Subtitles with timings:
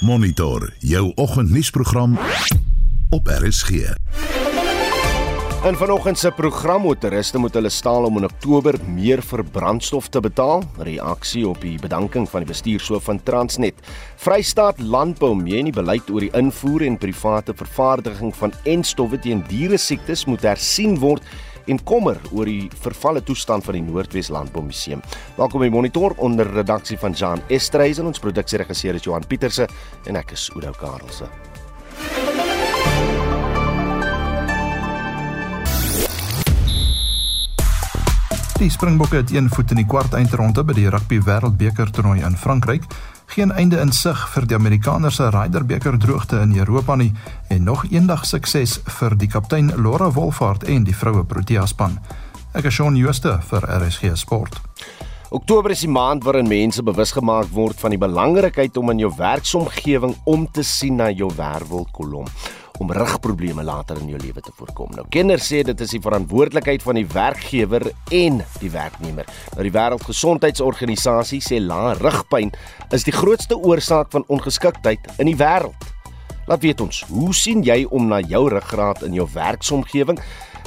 [0.00, 2.18] Monitor jou oggendnuusprogram
[3.10, 3.70] op RSG.
[5.64, 10.20] In vanoggend se program motoriste moet hulle staal om in Oktober meer vir brandstof te
[10.22, 10.62] betaal.
[10.78, 13.74] Reaksie op die bedanking van die bestuurshoof van Transnet.
[14.22, 19.42] Vrystaat Landbou mee in die beleid oor die invoer en private vervaardiging van enstowwe teen
[19.50, 21.26] diere siektes moet hersien word
[21.68, 25.02] en kommer oor die vervalle toestand van die Noordwes Landbou Museum.
[25.36, 29.68] Welkom by Monitor onder redaksie van Jan Estreisen, ons produksieregisseur is Johan Pieterse
[30.08, 31.28] en ek is Oudo Karelse.
[38.58, 42.34] Die Springbokke het een voet in die kwart eindronde by die Rugby Wêreldbeker toernooi in
[42.34, 42.88] Frankryk.
[43.28, 47.10] Geen einde in sig vir die Amerikaners se Ryder beker droogte in Europa nie
[47.52, 51.98] en nog eendag sukses vir die kaptein Laura Wolfhard en die vroue Protea span.
[52.56, 54.56] Ek is Shaun Jooste vir RSG Sport.
[55.28, 59.12] Oktober is die maand waarin mense bewus gemaak word van die belangrikheid om in jou
[59.18, 62.32] werksomgewing om te sien na jou wervelkolom
[62.78, 64.92] om rugprobleme later in jou lewe te voorkom.
[64.96, 69.28] Nou kenners sê dit is die verantwoordelikheid van die werkgewer en die werknemer.
[69.56, 72.52] Nou die Wêreldgesondheidsorganisasie sê lae rugpyn
[72.94, 75.94] is die grootste oorsaak van ongeskiktheid in die wêreld.
[76.48, 80.16] Laat weet ons, hoe sien jy om na jou ruggraat in jou werksomgewing?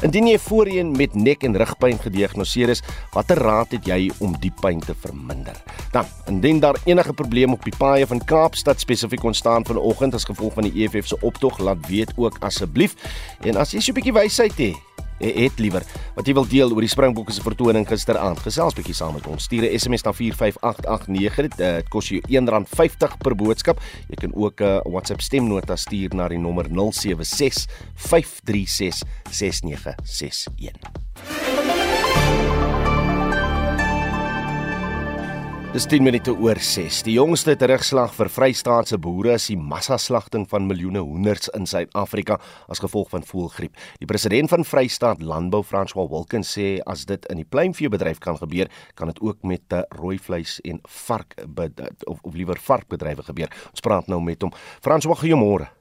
[0.03, 4.53] Indien jy voorheen met nek en rugpyn gediagnoseer is, watter raad het jy om die
[4.61, 5.57] pyn te verminder?
[5.91, 10.53] Dan, indien daar enige probleme op die paaie van Kaapstad spesifiek ontstaan vanoggend as gevolg
[10.53, 12.95] van die EFF se optog, laat weet ook asseblief.
[13.41, 14.90] En as jy so 'n bietjie wysheid het,
[15.21, 15.83] het liewer
[16.15, 18.41] wat jy wil deel oor die Springbokke se vertoning gisteraand.
[18.43, 19.43] Gesels bietjie saam met ons.
[19.43, 21.49] Stuur 'n SMS na 45889.
[21.49, 23.79] Dit uh, kos jou R1.50 per boodskap.
[24.09, 31.50] Jy kan ook 'n uh, WhatsApp stemnota stuur na die nommer 076 536 6961.
[35.71, 36.97] Dis 10 minute oor 6.
[37.07, 42.35] Die jongste terugslag vir Vrystaatse boere is die massaslagting van miljoene hoenders in Suid-Afrika
[42.67, 43.79] as gevolg van voëlgriep.
[44.03, 48.67] Die president van Vrystaat Landbou, François Wilkins, sê as dit in die pluimveebedryf kan gebeur,
[48.99, 53.61] kan dit ook met die rooi vleis en vark of, of liewer varkbedrywe gebeur.
[53.71, 54.51] Ons praat nou met hom.
[54.83, 55.71] François, goeiemôre.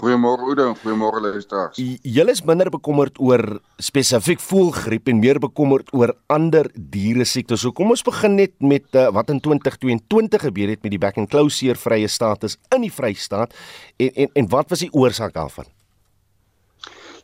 [0.00, 1.76] Goeiemôre Oudo en goeiemôre luisteraars.
[1.76, 3.42] Julle is minder bekommerd oor
[3.84, 7.60] spesifiek voëlgriep en meer bekommerd oor ander diere siektes.
[7.60, 11.18] So kom ons begin net met uh, wat in 2022 gebeur het met die back
[11.20, 13.52] and closure vrye status in die Vrystaat
[14.00, 15.68] en en en wat was die oorsaak daarvan?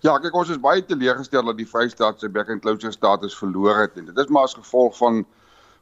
[0.05, 3.87] Ja, kyk ons is baie teleeggestel dat die Vrystaat se back and closure status verloor
[3.87, 5.23] het en dit is maar as gevolg van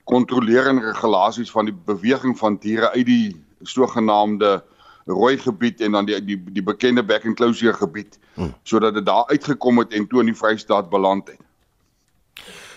[0.06, 3.34] kontrolerende regulasies van die beweging van diere uit die
[3.66, 4.61] sogenaamde
[5.04, 8.54] rooi gebied en dan die die die bekende back and closure gebied hmm.
[8.62, 11.41] sodat dit daar uitgekom het en toe in die Vrystaat beland het.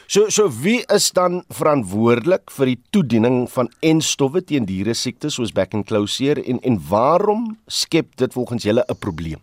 [0.07, 5.51] So so wie is dan verantwoordelik vir die toediening van enstowwe teen diere siektes soos
[5.51, 9.41] back and closure en en waarom skep dit volgens julle 'n probleem?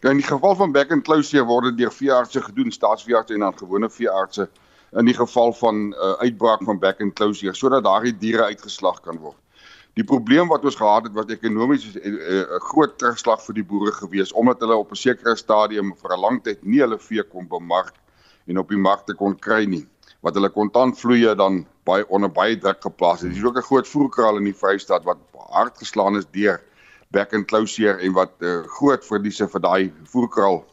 [0.00, 3.40] Ja, in die geval van back and closure word dit deur veeartse gedoen, staatsveeartse en
[3.40, 4.48] dan gewone veeartse
[4.96, 9.18] in die geval van uh, uitbraak van back and closure sodat daardie diere uitgeslag kan
[9.18, 9.36] word.
[9.98, 13.64] Die probleem wat ons gehad het was ekonomies 'n uh, uh, groot terugslag vir die
[13.64, 17.22] boere gewees omdat hulle op 'n sekere stadium vir 'n lang tyd nie hulle vee
[17.22, 17.94] kon bemark
[18.46, 19.86] en op die markte kon kry nie
[20.22, 23.34] wat hulle kontantvloeie dan baie onder baie druk geplaas het.
[23.34, 25.18] Dis ook 'n groot voerkraal in die Vrystaat wat
[25.50, 26.60] hard geslaan is deur
[27.10, 30.64] back and closure en wat uh, groot verliese vir daai voerkraal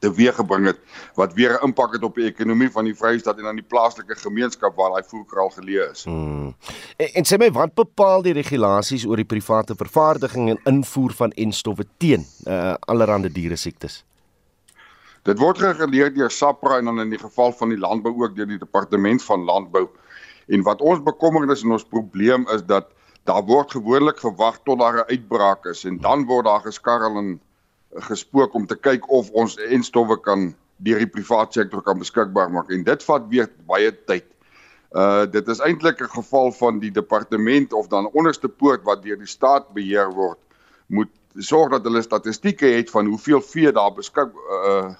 [0.00, 0.80] teweeggebring het
[1.14, 4.14] wat weer 'n impak het op die ekonomie van die Vrystaat en aan die plaaslike
[4.14, 6.04] gemeenskap waar daai voerkraal geleë is.
[6.04, 6.54] Hmm.
[6.96, 11.30] En, en sê my wat bepaal die regulasies oor die private vervaardiging en invoer van
[11.30, 14.04] enstowwe teen uh, allerlei diere siektes?
[15.22, 18.46] Dit word gereguleer deur SAPRA en dan in die geval van die landbou ook deur
[18.46, 19.88] die departement van landbou.
[20.48, 22.88] En wat ons bekommernis en ons probleem is dat
[23.28, 27.40] daar word gewoonlik gewag tot daar 'n uitbraak is en dan word daar geskarrel en
[27.94, 32.70] gespook om te kyk of ons enstowwe kan deur die private sektor kan beskikbaar maak
[32.70, 34.26] en dit vat weer baie tyd.
[34.96, 39.18] Uh dit is eintlik 'n geval van die departement of dan onderste poort wat deur
[39.18, 40.38] die staat beheer word
[40.86, 44.32] moet sorg dat hulle statistieke het van hoeveel vee daar beskik
[44.64, 44.94] uh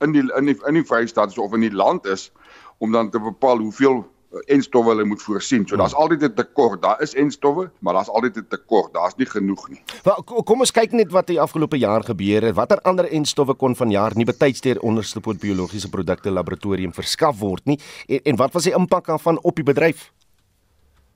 [0.00, 2.32] in die in die in die Vrystaat of in die land is
[2.78, 5.66] om dan te bepaal hoeveel enstowwe hulle moet voorsien.
[5.66, 6.82] So daar's altyd 'n tekort.
[6.82, 8.92] Daar is enstowwe, maar daar's altyd 'n tekort.
[8.92, 9.82] Daar's nie genoeg nie.
[10.02, 12.54] Wel kom ons kyk net wat die afgelope jaar gebeur het.
[12.54, 17.64] Watter ander enstowwe kon vanjaar nie betyds deur onderste poort biologiese produkte laboratorium verskaf word
[17.64, 20.12] nie en, en wat was die impak daarvan op die bedryf?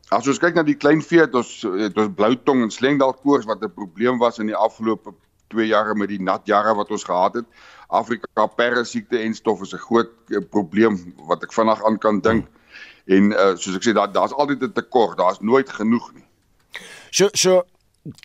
[0.09, 3.63] As ons kyk na die klein vee, het ons het ons bloutong en slengdalkoors wat
[3.63, 5.15] 'n probleem was in die afgelope
[5.49, 7.47] 2 jare met die nat jare wat ons gehad het.
[7.89, 12.21] Afrika perde siekte en stof is 'n groot eh, probleem wat ek vinnig aan kan
[12.21, 12.45] dink.
[12.45, 12.63] Hmm
[13.07, 16.25] En uh, soos ek sê daar daar's altyd 'n tekort, daar's nooit genoeg nie.
[17.11, 17.63] So so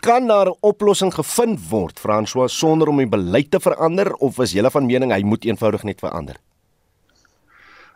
[0.01, 4.51] kan daar 'n oplossing gevind word, François, sonder om die beleid te verander of is
[4.51, 6.35] jy van mening hy moet eenvoudig net verander?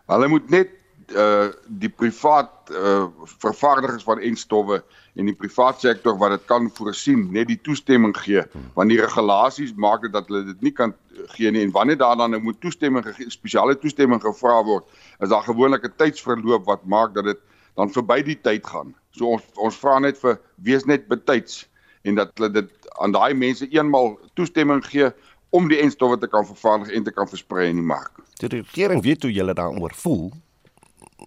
[0.06, 0.70] Hulle moet net
[1.16, 3.08] uh die privaat uh
[3.40, 4.84] vervaardigers van enstowwe
[5.16, 8.42] en die privaat sektor wat dit kan voorsien net die toestemming gee
[8.74, 10.94] want die regulasies maak dit dat hulle dit nie kan
[11.36, 14.86] gee nie en wanneer daar dan 'n moet toestemming gegee spesiale toestemming gevra word
[15.20, 17.40] is daar gewoonlik 'n tydsverloop wat maak dat dit
[17.76, 18.94] dan verby die tyd gaan.
[19.18, 21.66] So ons ons vra net vir wees net betyds
[22.04, 25.10] en dat hulle dit aan daai mense eenmal toestemming gee
[25.54, 28.22] om die enstowwe te kan vervaardig en te kan versprei in die mark.
[28.42, 30.32] Die regering weet hoe julle daaroor voel.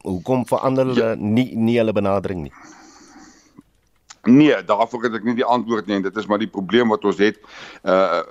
[0.02, 1.14] Hoekom verander hulle ja.
[1.18, 2.54] nie nie hulle benadering nie?
[4.26, 7.04] Nee, daarvoor het ek nie die antwoord nie en dit is maar die probleem wat
[7.04, 7.40] ons het.
[7.82, 8.22] Uh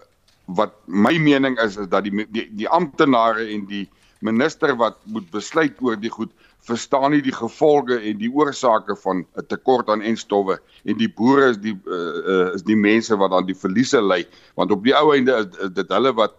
[0.45, 3.87] wat my mening is is dat die die, die amptenare en die
[4.21, 6.29] minister wat moet besluit oor die goed
[6.65, 11.49] verstaan nie die gevolge en die oorsake van 'n tekort aan enstowwe en die boere
[11.49, 14.21] is die uh, uh, is die mense wat dan die verliese ly
[14.53, 16.37] want op die ou einde is, is dit hulle wat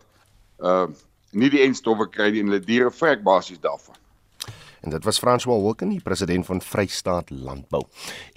[0.62, 0.86] uh
[1.32, 3.98] nie die enstowwe kry nie en hulle diere vrek basies daarvan.
[4.86, 7.80] En dit was François Wilken, die president van Vrystaat Landbou.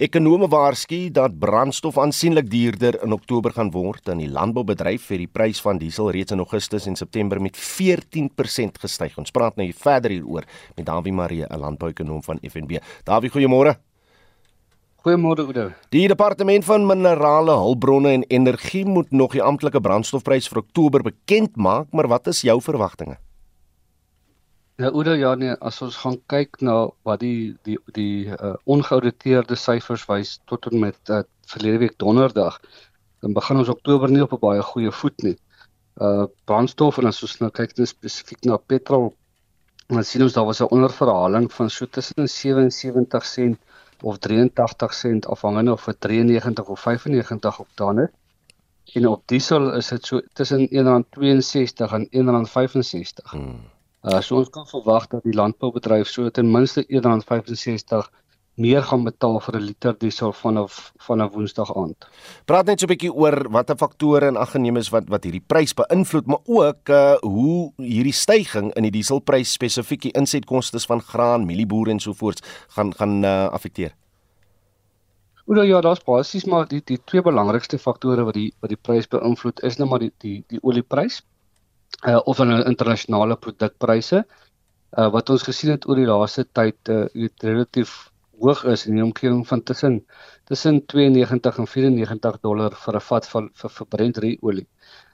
[0.02, 5.30] Ekonome waarsku dat brandstof aansienlik duurder in Oktober gaan word en die landboubedryf het die
[5.30, 9.14] prys van diesel reeds in Augustus en September met 14% gestyg.
[9.22, 12.82] Ons praat nou verder hieroor met Dawie Marie, 'n landbouekonoom van FNB.
[13.04, 13.78] Dawie, goeiemôre.
[15.06, 15.70] Goeiemôre Oudo.
[15.88, 21.56] Die departement van minerale hulpbronne en energie moet nog die amptelike brandstofprys vir Oktober bekend
[21.56, 23.29] maak, maar wat is jou verwagtinge?
[24.80, 26.74] Ja, Oudo, ja nee, as ons gaan kyk na
[27.04, 31.18] wat die die die uh, ongeauditeerde syfers wys tot en met uh,
[31.50, 32.54] verlede week donderdag,
[33.20, 35.34] dan begin ons Oktober nie op 'n baie goeie voet nie.
[36.06, 39.10] Uh brandstof en as ons nou kyk net spesifiek na petrol,
[39.90, 43.58] dan sien ons daar was 'n onderverhaling van so tussen 77 sent
[44.02, 48.08] of 83 sent afhangende of vir 93 of 95 oktane.
[48.94, 53.30] En op diesel is dit so tussen R1.62 en R1.65.
[53.36, 53.60] Hmm.
[54.00, 58.06] Uh so ons kan verwag dat die landboubedryf so ten minste R1.65
[58.60, 62.08] meer gaan betaal vir 'n liter diesel vanaf van 'n Woensdag aand.
[62.44, 65.44] Praat net so 'n bietjie oor watter faktore in ag geneem is wat wat hierdie
[65.46, 71.00] prys beïnvloed, maar ook uh hoe hierdie stygings in die dieselprys spesifiek die insetkoste van
[71.00, 73.92] graan, mielieboere en so voort gaan gaan uh affekteer.
[75.46, 79.08] Oor ja, daar's basies maar die die twee belangrikste faktore wat die wat die prys
[79.08, 81.22] beïnvloed is nou maar die die die olieprys
[82.06, 87.06] uh, of aan internasionale produkpryse uh, wat ons gesien het oor die laaste tyd uh,
[87.44, 88.10] relatief
[88.40, 90.00] hoog is in die omgewing van tussen
[90.48, 94.66] tussen 92 en 94 dollar vir 'n vat van vir verbrande olie.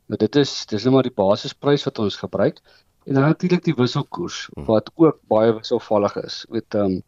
[0.06, 2.60] Nou dit is dis net maar die basisprys wat ons gebruik
[3.06, 4.64] en dan natuurlik die wisselkoers hmm.
[4.70, 6.46] wat ook baie wisselvallig is.
[6.50, 7.02] Met ehm um,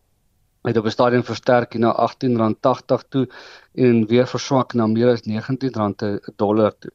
[0.66, 3.28] het op 'n stadium versterk na R18.80 toe
[3.74, 6.92] en weer verswak na meer as R19 per dollar toe.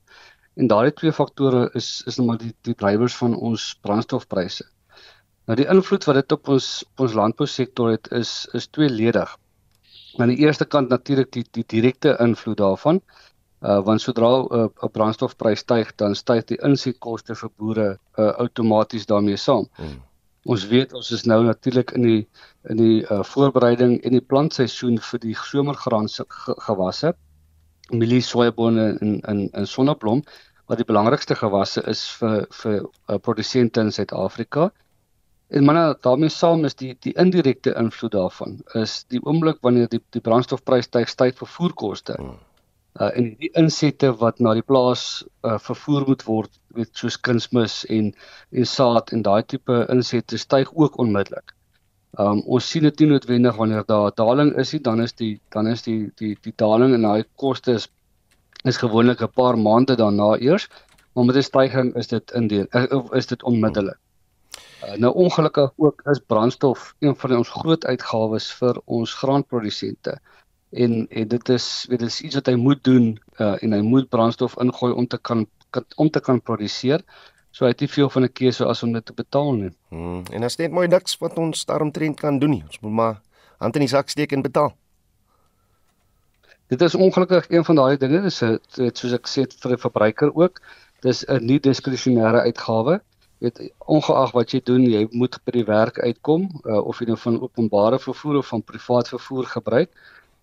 [0.53, 4.65] En daardie twee faktore is is nou maar die die drywers van ons brandstofpryse.
[5.50, 9.33] Nou die invloed wat dit op ons op ons landbousektor het is is tweeledig.
[10.21, 13.01] Aan die eerste kant natuurlik die die direkte invloed daarvan.
[13.63, 17.89] Uh want sodra 'n uh, 'n brandstofprys styg, dan styg die insetkoste vir boere
[18.19, 19.67] uh outomaties daarmee saam.
[19.75, 20.01] Hmm.
[20.45, 22.27] Ons weet ons is nou natuurlik in die
[22.69, 26.09] in die uh voorbereiding en die plantseisoen vir die somergraan
[26.67, 27.15] gewasse
[27.91, 30.24] mielie, soeibone en in in sonneblom
[30.72, 34.69] wat die belangrikste gewasse is vir vir uh, produsente in Suid-Afrika.
[35.53, 40.01] En manne, daarmee saam is die die indirekte invloed daarvan is die oomblik wanneer die
[40.15, 42.17] die brandstofprys styg, styg vervoerkoste.
[42.19, 42.39] Hmm.
[43.01, 47.84] Uh en die insette wat na die plaas uh, vervoer moet word, weet soos kunsmis
[47.89, 48.13] en
[48.51, 51.52] en saad en daai tipe insette styg ook onmiddellik.
[52.22, 55.39] Um ons sien dit nie noodwendig wanneer daar 'n daling is nie, dan is die
[55.50, 57.88] dan is die die die daling in daai koste is
[58.63, 60.70] is gewoonlik 'n paar maande daarna eers,
[61.13, 63.98] maar met 'n styging is dit indien eh, of is dit onmiddellik.
[64.84, 70.20] Uh, nou ongelukkig ook is brandstof een van ons groot uitgawes vir ons graanprodusente.
[70.70, 74.10] En en dit is dit is iets wat hy moet doen uh, en hy moet
[74.10, 75.48] brandstof ingooi om te kan
[75.96, 77.01] om te kan produseer.
[77.53, 79.72] So hy het nie veel van 'n keuse as om dit te betaal nie.
[79.89, 82.63] Hmm, en as net mooi niks wat ons daaromtrent kan doen nie.
[82.65, 83.22] Ons moet maar
[83.60, 84.74] hand in die sak steek en betaal.
[86.67, 88.39] Dit is ongelukkig een van daai dinge, dis
[88.75, 90.62] dit soos ek sê vir die verbruiker ook.
[91.01, 93.01] Dis 'n nie diskresionêre uitgawe.
[93.43, 97.17] Weet ongeag wat jy doen, jy moet by die werk uitkom uh, of jy nou
[97.17, 99.91] van openbare vervoer of van privaat vervoer gebruik.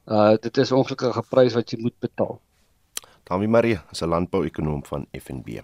[0.07, 2.41] Uh dit is ongelukkig 'n prys wat jy moet betaal.
[3.31, 5.63] Tammy Marie is 'n landbouekonoom van FNB.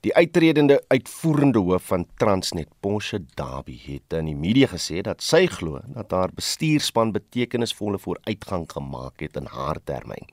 [0.00, 5.46] Die uitredende uitvoerende hoof van Transnet, Porsche Dabi, het in die media gesê dat sy
[5.46, 10.26] glo dat haar bestuurspan betekenisvolle vooruitgang gemaak het in haar termyn.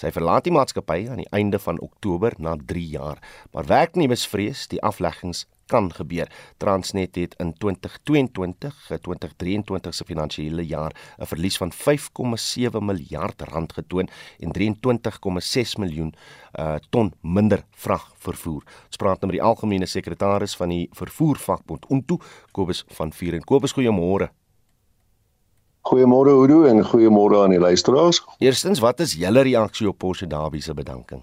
[0.00, 3.18] Sy verlaat die maatskappy aan die einde van Oktober na 3 jaar,
[3.52, 6.30] maar werknemers vrees die afleggings kan gebeur.
[6.56, 14.08] Transnet het in 2022, 2023 se finansiële jaar 'n verlies van 5,7 miljard rand getoon
[14.38, 16.14] en 23,6 miljoen
[16.58, 18.64] uh, ton minder vrag vervoer.
[18.86, 22.16] Ons praat nou met die algemene sekretaris van die vervoervakbond Untu,
[22.52, 23.44] Kobus van Vuren.
[23.44, 24.39] Kobus, goeiemôre.
[25.88, 28.20] Goeiemôre Oudo en goeiemôre aan die luisteraars.
[28.38, 31.22] Eerstens, wat is julle reaksie op Porsche Dawie se bedanking?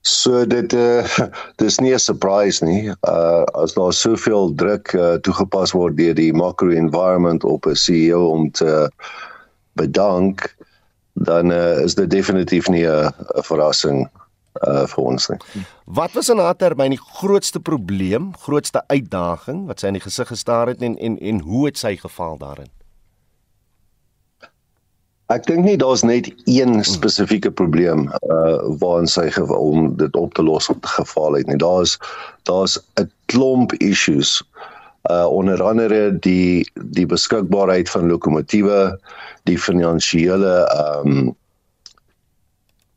[0.00, 1.04] So dit uh
[1.62, 2.92] dis nie 'n surprise nie.
[3.02, 8.28] Uh as daar soveel druk uh, toegepas word deur die macro environment op 'n CEO
[8.28, 8.90] om te
[9.72, 10.56] bedank,
[11.12, 14.08] dan uh, is dit definitief nie 'n verrassing
[14.66, 15.38] uh vir ons nie.
[15.84, 20.28] Wat was in haar termyn die grootste probleem, grootste uitdaging wat sy in die gesig
[20.28, 22.70] gestaar het en en en hoe het sy gefaal daarin?
[25.28, 30.42] Ek dink nie daar's net een spesifieke probleem uh waarin sy om dit op te
[30.42, 31.60] los op geval het nie.
[31.60, 31.98] Daar's
[32.48, 34.42] daar's 'n klomp issues
[35.10, 38.98] uh onder andere die die beskikbaarheid van lokomotiewe,
[39.44, 40.54] die finansiële
[41.04, 41.36] um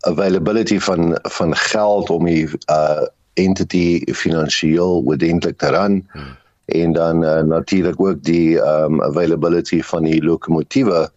[0.01, 3.07] availability van van geld om die uh
[3.39, 6.33] entity finansiëel oordentlik te ran hmm.
[6.65, 11.09] en dan uh, natuurlik ook die um availability van die lokomotiewe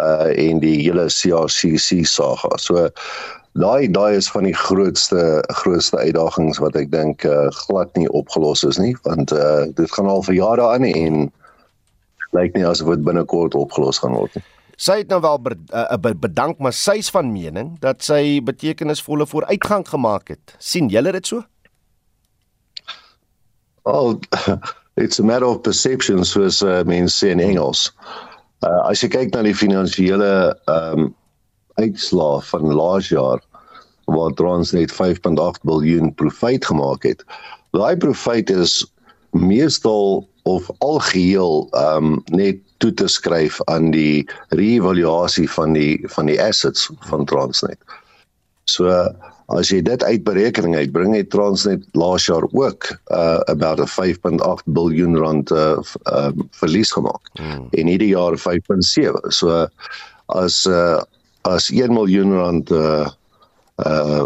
[0.00, 2.56] uh en die hele CRCC saga.
[2.56, 2.88] So
[3.52, 8.64] daai daai is van die grootste grootste uitdagings wat ek dink uh, glad nie opgelos
[8.64, 11.26] is nie, want uh dit gaan al vir jare aan en
[12.32, 14.46] lyk nie asof dit binnekort opgelos gaan word nie.
[14.80, 15.40] Sy het nou wel
[15.76, 20.54] uh, bedank, maar sy's van mening dat sy betekenisvolle vooruitgang gemaak het.
[20.58, 21.42] sien julle dit so?
[23.84, 24.16] Oh,
[25.02, 27.90] it's a matter of perception soos uh, mense sê in Engels.
[28.64, 30.32] Uh, as jy kyk na die finansiële
[30.68, 31.14] ehm um,
[31.80, 33.40] uitslae van laas jaar
[34.10, 37.22] waar Transnet 5.8 miljard profit gemaak het.
[37.72, 38.82] Daai profit is
[39.32, 46.26] meestal of algeheel ehm um, net toe te skryf aan die re-evaluasie van die van
[46.26, 47.78] die assets van Transnet.
[48.64, 48.88] So
[49.50, 54.64] as jy dit uit berekening uitbring het Transnet laas jaar ook uh about 'n 5.8
[54.64, 55.82] miljard rand uh
[56.12, 57.66] um, verlies gemaak hmm.
[57.70, 59.66] en hierdie jaar 5.7 so
[60.26, 61.02] as uh
[61.42, 63.08] as 1 miljoen rand uh
[63.76, 64.24] uh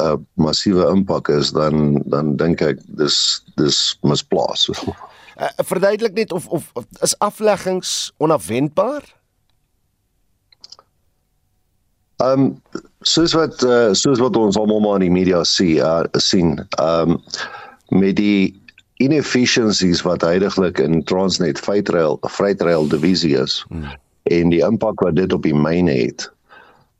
[0.00, 4.68] 'n uh, massiewe impak is dan dan dink ek dis dis misplaas.
[5.40, 9.02] uh, verduidelik net of of is afleggings onafwendbaar?
[12.16, 12.62] Ehm um,
[13.00, 17.16] soos wat uh, soos wat ons almal maar in die media sien, uh, sien, ehm
[17.16, 17.22] um,
[17.88, 18.60] met die
[19.00, 23.88] inefficiencies wat heidaglik in Transnet Freightrail Freightrail divisie is hmm.
[24.22, 26.28] en die impak wat dit op die myne het.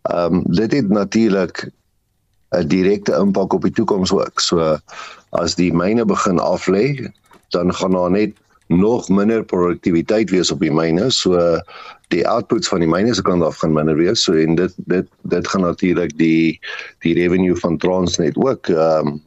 [0.08, 1.68] Ehm um, dit het natuurlik
[2.50, 4.40] 'n direkte impak op die toekoms ook.
[4.40, 4.78] So
[5.30, 7.12] as die myne begin aflê,
[7.50, 8.36] dan gaan daar net
[8.70, 11.10] nog minder produktiwiteit wees op die myne.
[11.10, 11.58] So
[12.14, 14.22] die outputs van die myne se kant af gaan minder wees.
[14.22, 16.58] So en dit dit dit gaan natuurlik die
[17.04, 19.22] die revenue van Transnet ook ehm um,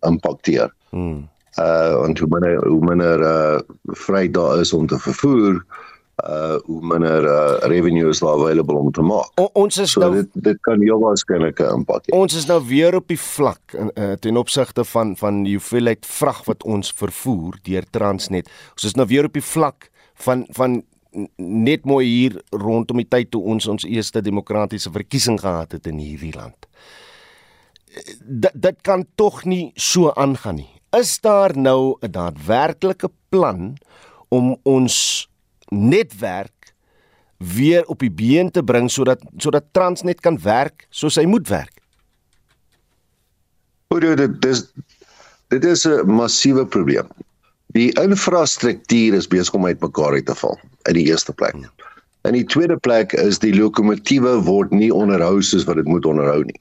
[0.00, 0.72] impakteer.
[0.90, 1.28] Hmm.
[1.58, 3.60] Uh en hoe minder hoe minder uh
[4.06, 5.64] vry daar is om te vervoer,
[6.24, 9.28] uh hoe minder uh revenue is daar available om te maak.
[9.36, 12.16] O, ons is so nou dit dit kan heel waarskynlik 'n impak hê.
[12.16, 16.06] Ons is nou weer op die vlak in uh, ten opsigte van van die hoeveelheid
[16.06, 18.48] vrag wat ons vervoer deur Transnet.
[18.72, 20.82] Ons is nou weer op die vlak van van
[21.36, 25.98] net mooi hier rondom die tyd toe ons ons eerste demokratiese verkiesing gehad het in
[25.98, 26.66] hierdie land.
[28.24, 30.72] D dit kan tog nie so aangaan nie.
[30.96, 33.76] Is daar nou 'n daadwerklike plan
[34.28, 35.28] om ons
[35.68, 36.74] netwerk
[37.38, 41.72] weer op die been te bring sodat sodat Transnet kan werk soos hy moet werk.
[43.92, 44.66] Hoe dit dis
[45.48, 47.06] dit is 'n massiewe probleem.
[47.76, 50.58] Die infrastruktuur is besig om uitmekaar uit te val
[50.88, 51.54] in die eerste plek.
[52.26, 56.42] In die tweede plek is die lokomotiewe word nie onderhou soos wat dit moet onderhou
[56.44, 56.60] nie.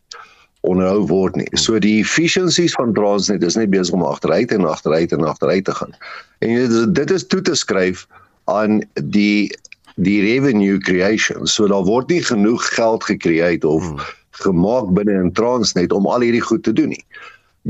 [0.61, 1.47] Onderhou word nie.
[1.57, 5.71] So die efficiencies van Transnet is net besig om agteruit en agteruit en agteruit te
[5.71, 5.95] gaan.
[6.39, 8.07] En dit is toe te skryf
[8.45, 9.51] aan die
[9.95, 11.47] die revenue creation.
[11.47, 13.99] So daar word nie genoeg geld gekreëer of hmm.
[14.43, 17.05] gemaak binne in Transnet om al hierdie goed te doen nie.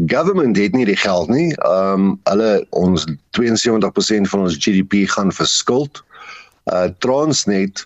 [0.10, 1.53] Government het nie die geld nie.
[1.53, 3.05] Ehm um, hulle ons
[3.38, 6.03] 72% van ons GDP gaan verskuld.
[6.74, 7.86] Uh Transnet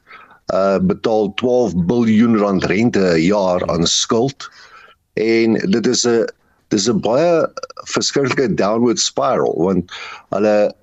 [0.53, 4.49] uh betaal 12 miljard rand rente per jaar aan skuld.
[5.13, 6.25] En dit is 'n
[6.67, 7.47] dis 'n baie
[7.91, 9.91] verskriklike downward spiral want
[10.29, 10.73] hulle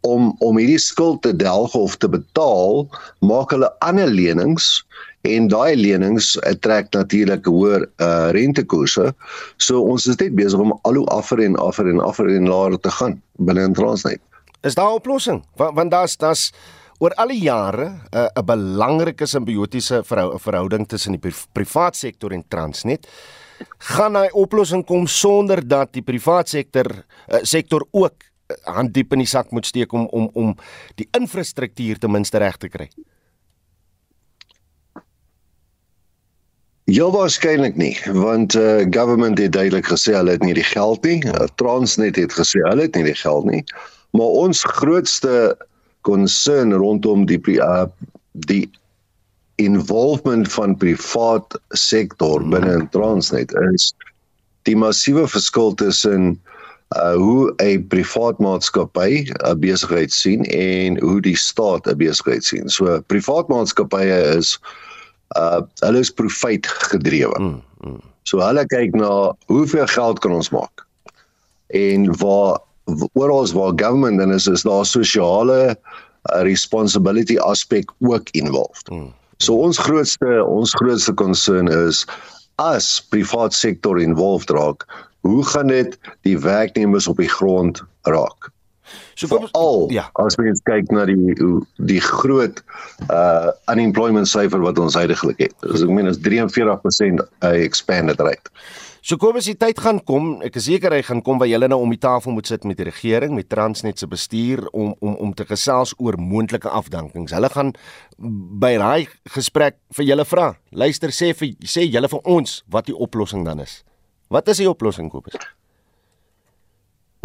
[0.00, 2.86] om om hierdie skuld te delg of te betaal,
[3.20, 4.84] maak hulle ander lenings
[5.26, 9.10] en daai lenings trek natuurlik hoër uh, rentekoerse.
[9.58, 12.78] So ons is net besig om al hoe affer en affer en affer en laer
[12.78, 14.20] te gaan binne in Transnet.
[14.62, 15.44] Is daar 'n oplossing?
[15.56, 16.52] Want want daar's daar's
[16.98, 21.96] oor al die jare 'n uh, 'n belangrike simbiotiese verhou, verhouding tussen die pri privaat
[21.96, 23.06] sektor en Transnet.
[23.78, 28.14] Gaan daai oplossing kom sonder dat die privaat sektor uh, sektor ook
[28.64, 30.54] hand diep in die sak moet steek om om om
[31.00, 32.88] die infrastruktuur ten minste reg te kry?
[36.86, 41.18] Ja waarskynlik nie, want uh government het duidelik gesê hulle het nie die geld nie.
[41.26, 43.64] Uh, Transnet het gesê hulle het nie die geld nie.
[44.14, 45.56] Maar ons grootste
[46.06, 47.86] concern rondom die uh
[48.46, 48.70] die
[49.56, 53.90] involvement van privaat sektor binne in Transnet is
[54.68, 56.55] die massiewe verskil tussen uh
[56.94, 62.68] hoe 'n privaat maatskappy 'n besigheid sien en hoe die staat 'n besigheid sien.
[62.68, 64.58] So privaat maatskappye is
[65.36, 67.38] uh hulle is profit gedrewe.
[67.38, 68.00] Mm, mm.
[68.22, 70.86] So hulle kyk na hoeveel geld kan ons maak.
[71.66, 72.58] En waar
[73.12, 78.90] oral waar government dan is is daar sosiale uh, responsibility aspek ook involved.
[78.90, 79.12] Mm.
[79.38, 82.06] So ons grootste ons grootste concern is
[82.56, 84.86] as privaat sektor involved raak,
[85.26, 88.52] hoe gaan dit die werknemers op die grond raak?
[89.14, 90.06] So kom al ja.
[90.22, 91.34] as mens kyk na die
[91.88, 92.60] die groot
[93.10, 95.54] uh unemployment syfer wat ons heidaglik het.
[95.64, 98.52] Dus ek meen is 43% uh, expanded rate.
[99.06, 101.68] So kom as die tyd gaan kom, ek is seker hy gaan kom waar julle
[101.70, 105.14] nou om die tafel moet sit met die regering, met Transnet se bestuur om om
[105.28, 107.34] om te gesels oor moontlike afdankings.
[107.36, 107.72] Hulle gaan
[108.62, 110.52] by daai gesprek vir julle vra.
[110.70, 113.80] Luister sê vir sê julle vir ons wat die oplossing dan is.
[114.28, 115.36] Wat is die oplossing Kobus?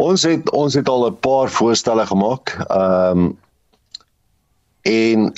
[0.02, 2.56] Ons het ons het al 'n paar voorstelle gemaak.
[2.68, 3.38] Ehm um,
[4.82, 5.32] en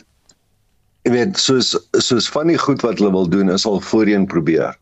[1.04, 4.72] jy weet soos soos van die goed wat hulle wil doen is al voorheen probeer.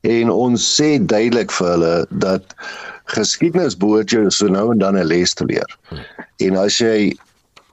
[0.00, 2.54] En ons sê duidelik vir hulle dat
[3.04, 5.78] geskiedenis behoort jou so nou en dan 'n les te leer.
[6.36, 7.16] En as jy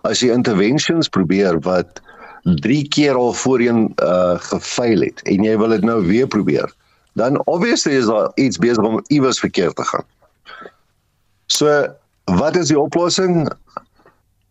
[0.04, 2.02] as jy interventions probeer wat
[2.44, 6.70] 3 keer al voorheen uh gefaal het en jy wil dit nou weer probeer,
[7.16, 10.04] dan obviously is daar iets besig om iewers verkeerd te gaan.
[11.46, 11.88] So,
[12.24, 13.48] wat is die oplossing?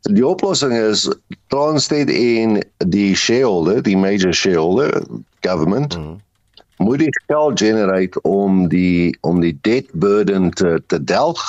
[0.00, 1.08] Die oplossing is
[1.52, 5.02] Transnet en die shareholder, die major shareholder
[5.40, 6.16] government mm.
[6.76, 11.42] moet die geld generate om die om die debt burden te te delg.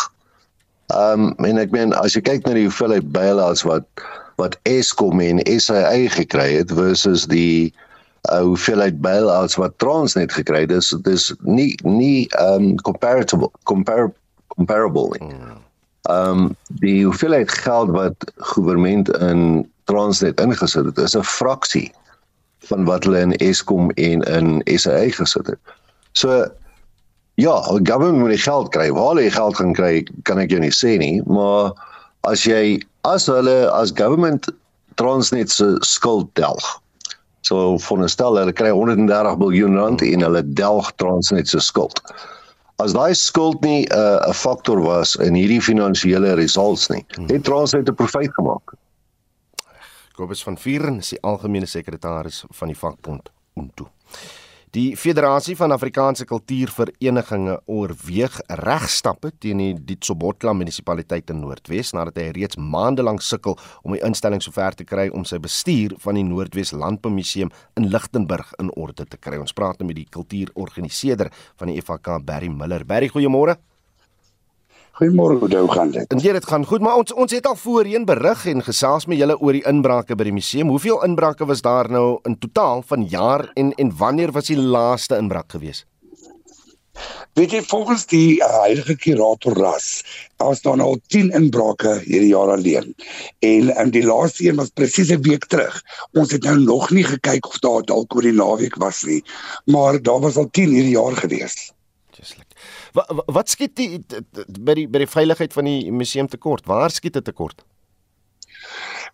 [0.96, 3.88] Um en ek meen as jy kyk na die hoeveelheid bailouts wat
[4.36, 7.72] wat Eskom en SAA gekry het versus die
[8.32, 14.16] uh, hoeveelheid bailouts wat Transnet gekry het, dis dis nie nie um comparable comparable
[14.56, 15.36] comparable nie.
[16.10, 21.92] Um, die hoeveelheid geld wat regering in Transnet ingesit het, is 'n fraksie
[22.70, 25.60] van wat hulle in Eskom en in SA gesit het.
[26.12, 26.48] So
[27.36, 28.92] ja, die government moet die geld kry.
[28.92, 31.74] Waar hulle die geld gaan kry, kan ek jou nie sê nie, maar
[32.22, 34.50] as jy as hulle as government
[34.96, 36.64] Transnet se skuld delg.
[37.46, 42.02] So veronderstel hulle kry 130 miljard rand en hulle delg Transnet se skuld
[42.84, 47.30] as daai skuld nie 'n uh, faktor was in hierdie finansiële results nie, hmm.
[47.32, 48.76] het Transnet 'n profit gemaak.
[50.16, 53.88] Kobus van Vieren is die algemene sekretaris van die vakbond Untu.
[54.76, 62.26] Die Federasie van Afrikaanse Kultuurverenigings oorweeg regstappe teen die Ditsobotla munisipaliteit in Noordwes nadat hy
[62.36, 63.56] reeds maande lank sukkel
[63.88, 68.52] om die instelling sover te kry om sy bestuur van die Noordwes Landboumuseum in Lichtenburg
[68.60, 69.40] in orde te kry.
[69.40, 72.84] Ons praat nou met die kultuurorganiseerder van die FHK, Barry Miller.
[72.84, 73.56] Barry, goeiemôre.
[74.96, 76.08] Goeiemôre, hoe gaan dit?
[76.08, 79.36] En dit gaan goed, maar ons ons het al voorheen berig en gesels met julle
[79.44, 80.72] oor die inbrake by die museum.
[80.72, 85.20] Hoeveel inbrake was daar nou in totaal van jaar en en wanneer was die laaste
[85.20, 85.84] inbraak gewees?
[87.36, 89.90] Weet jy volgens die uh, heilige kurator ras,
[90.40, 92.96] was daar nou 10 inbrake hierdie jaar alleen.
[93.44, 95.82] En in die laaste een was presies 'n week terug.
[96.14, 99.24] Ons het nou nog nie gekyk of daar dalk oor die naweek was nie,
[99.66, 101.75] maar daar was al 10 hierdie jaar gewees.
[102.96, 104.00] Wat wat skiet die
[104.60, 106.68] by die by die veiligheid van die museum tekort?
[106.70, 107.66] Waar skiet dit tekort?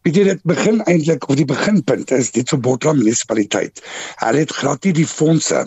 [0.01, 3.81] Jy dit begin eintlik of die beginpunt is dit vir Botla munisipaliteit.
[4.21, 5.59] Hulle het glad nie die fondse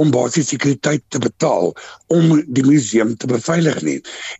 [0.00, 1.74] om basiese sekuriteit te betaal
[2.16, 3.98] om die museum te beveilig nie.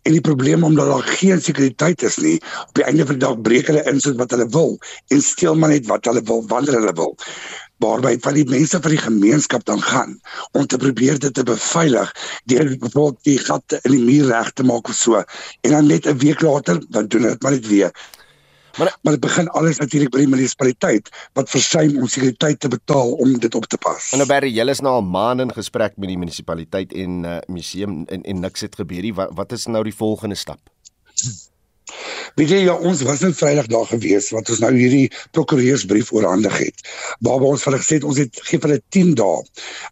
[0.09, 3.37] En die probleem omdat daar geen sekuriteit is nie, op die einde van die dag
[3.45, 4.73] breek hulle in soos wat hulle wil
[5.13, 7.13] en steel maar net wat hulle wil wanneer hulle wil
[7.83, 10.17] waarby van die mense van die gemeenskap dan gaan
[10.51, 12.15] om te probeer dit te beveilig
[12.49, 16.07] deur bijvoorbeeld die gatte in die muur reg te maak of so en dan net
[16.07, 17.91] 'n week later dan doen dit maar net weer
[18.77, 23.13] Maar maar dit begin alles natuurlik by die munisipaliteit wat versuim om sekuriteit te betaal
[23.21, 24.09] om dit op te pas.
[24.11, 27.37] En nou Barry, julle is nou al maande in gesprek met die munisipaliteit en uh,
[27.47, 29.13] museum en en niks het gebeur nie.
[29.13, 30.59] Wat wat is nou die volgende stap?
[32.35, 36.57] Weet jy ja, ons was net Vrydag daar gewees wat ons nou hierdie prokureursbrief oorhandig
[36.57, 36.87] het.
[37.25, 39.43] Waar ons hulle gesê het ons het gee hulle 10 dae.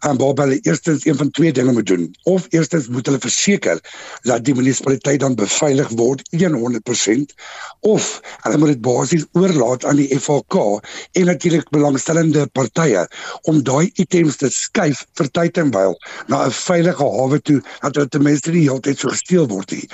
[0.08, 2.10] En waar hulle eerstens een van twee dinge moet doen.
[2.24, 3.82] Of eerstens moet hulle verseker
[4.24, 7.34] dat die munisipaliteit dan beveilig word 100%
[7.80, 10.58] of hulle moet dit basies oorlaat aan die FHK
[11.20, 13.06] en natuurlik belangstellende partye
[13.50, 17.96] om daai items te skuif vir tyd en wyl na 'n veilige hawe toe dat
[17.96, 19.88] hulle ten minste nie heeltyd so gesteel word nie.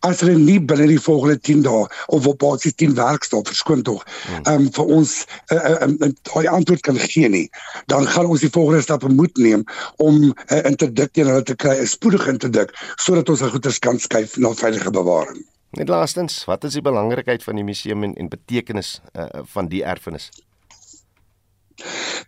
[0.00, 4.04] As hulle nie binne die volgende 10 dae of op basis 10 werkdae verskoon tog.
[4.26, 4.52] Hmm.
[4.52, 5.14] um, vir ons
[5.52, 7.48] 'n uh, uh, uh, antwoord kan gee nie.
[7.86, 9.64] Dan gaan ons die volgende stappe moet neem
[9.96, 13.78] om 'n uh, interdikt teen hulle te kry 'n spoedige interdikt sodat ons al goeders
[13.78, 15.44] kan skuif na veilige bewaring.
[15.70, 19.84] Net laastens wat is die belangrikheid van die museum en, en betekenis uh, van die
[19.84, 20.30] erfenis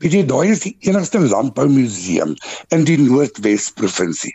[0.03, 2.35] Weet jy, daai is die enigste landboumuseum
[2.75, 4.33] in die Noordwes provinsie.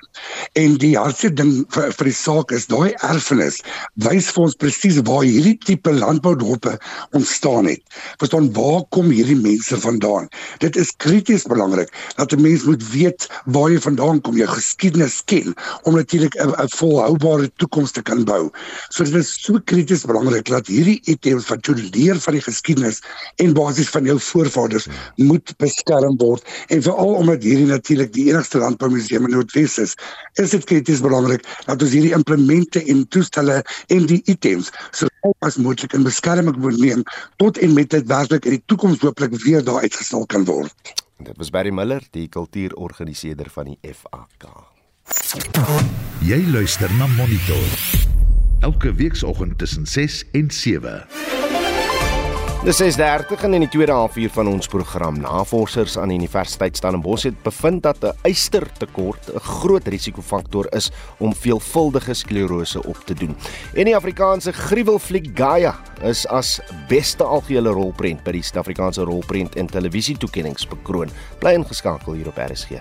[0.60, 3.60] En die hardste ding vir, vir die saak is daai erfenis
[4.06, 6.78] wys vir ons presies waar hierdie tipe landboudorpe
[7.18, 7.84] ontstaan het.
[8.22, 10.30] Verstaan waar kom hierdie mense vandaan?
[10.64, 15.22] Dit is krities belangrik dat 'n mens moet weet waar jy vandaan kom, jou geskiedenis
[15.26, 18.50] ken om natuurlik 'n volhoubare toekoms te kan bou.
[18.90, 23.02] So dit is so krities belangrik dat hierdie items wat jy leer van die geskiedenis
[23.38, 28.62] en basies van jou voorvaders moet beskerm word en veral omdat hierdie natuurlik die enigste
[28.64, 29.96] landboumuseum in Noordwes is,
[30.42, 35.08] is dit krities belangrik dat ons hierdie implemente en toestelle en die items so
[35.46, 37.04] as moontlik in beskerming moet neem
[37.42, 40.96] tot en met dit werklik in die toekoms hooplik weer daar uitgestal kan word.
[41.20, 44.48] Dit was Barry Miller, die kultuurorganiseerder van die FAK.
[46.24, 47.68] Jy luister na Monitor.
[48.60, 51.59] Elke weekoggend tussen 6 en 7.
[52.60, 57.24] Dis 6:30 en in die tweede halfuur van ons program Navorsers aan die Universiteit Stellenbosch
[57.24, 63.36] het bevind dat 'n ystertekort 'n groot risikofaktor is om veelvuldige sklerose op te doen.
[63.74, 69.68] En die Afrikaanse gruwelfliek Gaia is as beste algehele rolprent by die Suid-Afrikaanse rolprent en
[69.68, 71.10] televisie toekenninge bekroon.
[71.40, 72.72] Bly ingeskakel hier op RSG.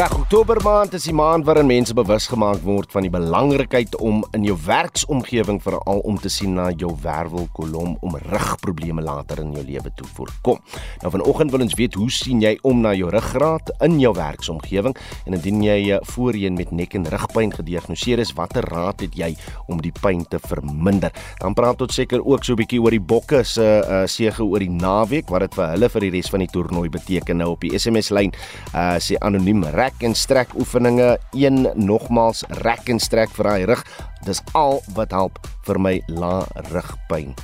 [0.00, 4.22] Reg Oktober maand is die maand waarin mense bewus gemaak word van die belangrikheid om
[4.32, 9.64] in jou werksomgewing veral om te sien na jou wervelkolom om rugprobleme later in jou
[9.66, 10.62] lewe te voorkom.
[11.02, 14.96] Nou vanoggend wil ons weet hoe sien jy om na jou ruggraat in jou werksomgewing
[15.26, 19.34] en indien jy eh, voorheen met nek en rugpyn gediagnoseer is, watter raad het jy
[19.68, 21.12] om die pyn te verminder?
[21.42, 24.64] Dan praat ons seker ook so 'n bietjie oor die bokke se uh, sege oor
[24.64, 27.60] die naweek wat dit vir hulle vir die res van die toernooi beteken nou op
[27.60, 28.32] die SMS lyn
[28.72, 29.60] uh, sê anoniem
[29.90, 33.82] rek en strek oefeninge, een nogmals rek en strek vir daai rug.
[34.24, 37.34] Dis al wat help vir my la rugpyn.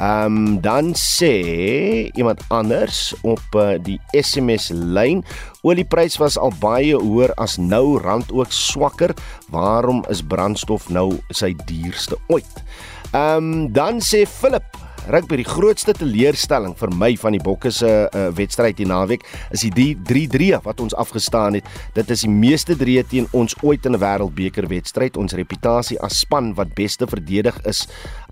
[0.00, 5.22] Ehm um, dan sê iemand anders op uh, die SMS lyn,
[5.62, 9.14] olieprys was al baie hoër as nou rand ook swakker.
[9.50, 12.64] Waarom is brandstof nou sy duurste ooit?
[13.12, 14.64] Ehm um, dan sê Philip
[15.10, 19.64] Rugby die grootste teleurstelling vir my van die Bokke se uh, wedstryd die naweek is
[19.74, 21.66] die 3-3 wat ons afgestaan het.
[21.96, 25.16] Dit is die meeste drie teen ons ooit in 'n wêreldbeker wedstryd.
[25.16, 27.88] Ons reputasie as span wat beste verdedig is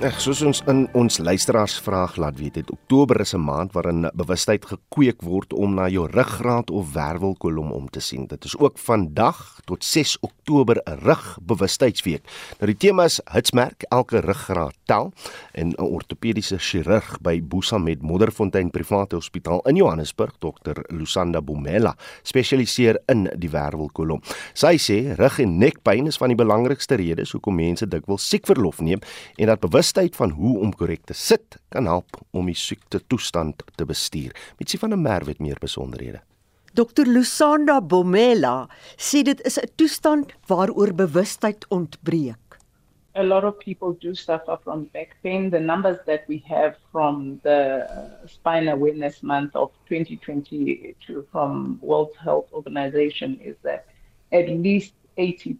[0.00, 4.08] Ek soos ons in ons luisteraars vraag laat weet, het Oktober is 'n maand waarin
[4.16, 8.26] bewustheid gekweek word om na jou ruggraat of wervelkolom om te sien.
[8.26, 12.22] Dit is ook vandag tot 6 Oktober 'n rugbewustheidsweek.
[12.58, 15.12] Nou die tema is hitsmerk elke ruggraat tel
[15.52, 20.84] en 'n ortopediese chirurg by Busamed Modderfontein Private Hospitaal in Johannesburg, Dr.
[20.88, 24.22] Lusanda Bomela, spesialiseer in die wervelkolom.
[24.54, 28.80] Sy sê rug en nekpyn is van die belangrikste redes hoekom mense dikwels siek verlof
[28.80, 28.98] neem
[29.36, 33.00] en dat bewus bewustheid van hoe om korrek te sit kan help om die siekte
[33.08, 34.30] toestand te bestuur.
[34.58, 36.20] Mitsi van der Merwe het meer besonderhede.
[36.74, 42.38] Dr Lusanda Bomela sê dit is 'n toestand waaroor bewustheid ontbreek.
[43.16, 45.50] a lot of people do suffer from back pain.
[45.50, 52.14] The numbers that we have from the uh, Spine Awareness Month of 2022 from World
[52.22, 53.84] Health Organization is that
[54.30, 55.58] at least 80%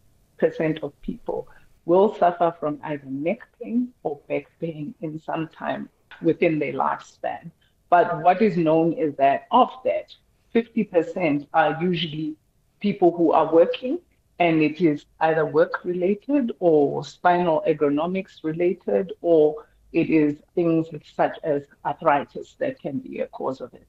[0.82, 1.48] of people
[1.90, 5.82] will suffer from either neck pain or back pain in some time
[6.28, 7.50] within their lifespan.
[7.94, 10.08] But what is known is that of that,
[10.54, 12.36] 50% are usually
[12.86, 13.98] people who are working
[14.38, 19.44] and it is either work related or spinal ergonomics related or
[19.92, 20.86] it is things
[21.20, 23.88] such as arthritis that can be a cause of it.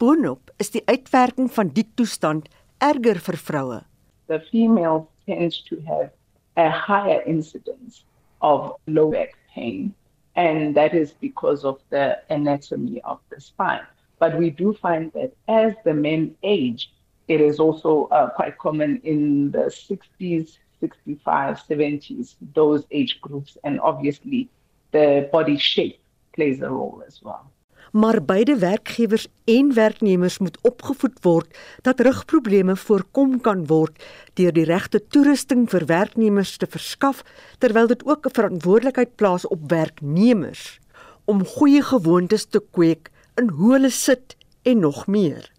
[0.00, 2.50] Boonop is die uitwerking van die toestand
[2.90, 3.80] erger vir vroue.
[4.26, 6.10] The female tends to have
[6.56, 8.04] a higher incidence
[8.40, 9.94] of low back pain
[10.36, 13.86] and that is because of the anatomy of the spine.
[14.18, 16.92] But we do find that as the men age,
[17.26, 23.56] it is also uh, quite common in the 60s, 65, 70s, those age groups.
[23.64, 24.48] And obviously,
[24.92, 25.98] the body shape
[26.34, 27.50] plays a role as well.
[27.96, 34.02] Maar beide werkgewers en werknemers moet opgevoed word dat rugprobleme voorkom kan word
[34.36, 37.22] deur die regte toerusting vir werknemers te verskaf
[37.64, 40.78] terwyl dit ook 'n verantwoordelikheid plaas op werknemers
[41.24, 43.08] om goeie gewoontes te kweek
[43.40, 45.52] in hoe hulle sit en nog meer.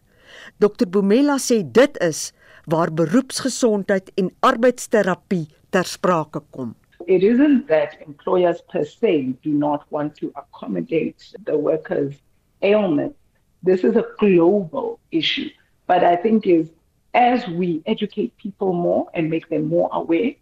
[0.57, 2.33] Dr Bomela sê dit is
[2.65, 6.75] waar beroepsgesondheid en arbeidsterapie ter sprake kom.
[7.07, 12.21] It isn't that employers per se do not want to accommodate the workers'
[12.61, 13.15] ailment.
[13.63, 15.49] This is a global issue.
[15.87, 16.69] But I think is
[17.13, 20.33] as we educate people more and make them more aware,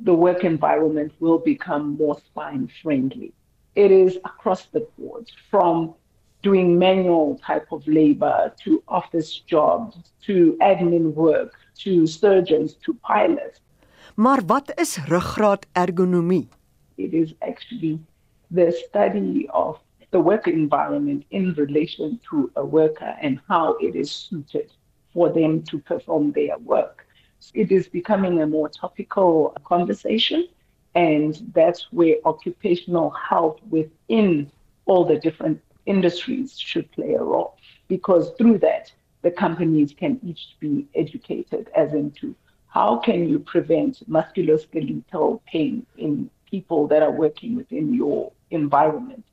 [0.00, 3.32] the work environment will become more spine friendly.
[3.74, 5.94] It is across the board from
[6.42, 13.60] doing manual type of labor to office jobs to admin work to surgeons to pilots.
[14.14, 16.48] Maar wat is ruggraat ergonomie?
[16.94, 17.98] It is actually
[18.50, 19.78] the study of
[20.14, 24.70] the work environment in relation to a worker and how it is suited
[25.12, 27.04] for them to perform their work.
[27.52, 30.46] It is becoming a more topical conversation,
[30.94, 34.52] and that's where occupational health within
[34.84, 40.54] all the different industries should play a role because through that, the companies can each
[40.60, 42.36] be educated as into
[42.68, 49.24] how can you prevent musculoskeletal pain in people that are working within your environment.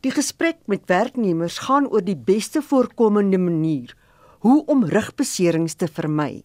[0.00, 3.90] Die gesprek met werknemers gaan oor die beste voorkomende manier
[4.40, 6.42] hoe om rugbeserings te vermy.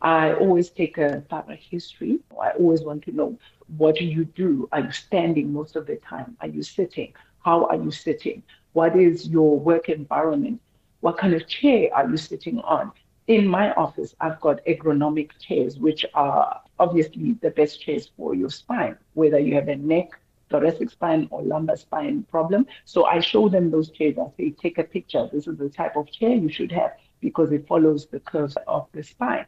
[0.00, 2.16] I always take a thorough history.
[2.32, 3.36] I always want to know
[3.76, 4.68] what do you do?
[4.70, 6.34] Are you standing most of the time?
[6.40, 7.12] Are you sitting?
[7.44, 8.42] How are you sitting?
[8.72, 10.58] What is your work environment?
[11.00, 12.92] What kind of chair are you sitting on?
[13.26, 18.48] In my office, I've got ergonomic chairs, which are obviously the best chairs for your
[18.48, 20.18] spine, whether you have a neck,
[20.50, 22.66] thoracic spine, or lumbar spine problem.
[22.84, 24.16] So I show them those chairs.
[24.18, 25.28] I say, take a picture.
[25.32, 28.86] This is the type of chair you should have because it follows the curves of
[28.92, 29.46] the spine.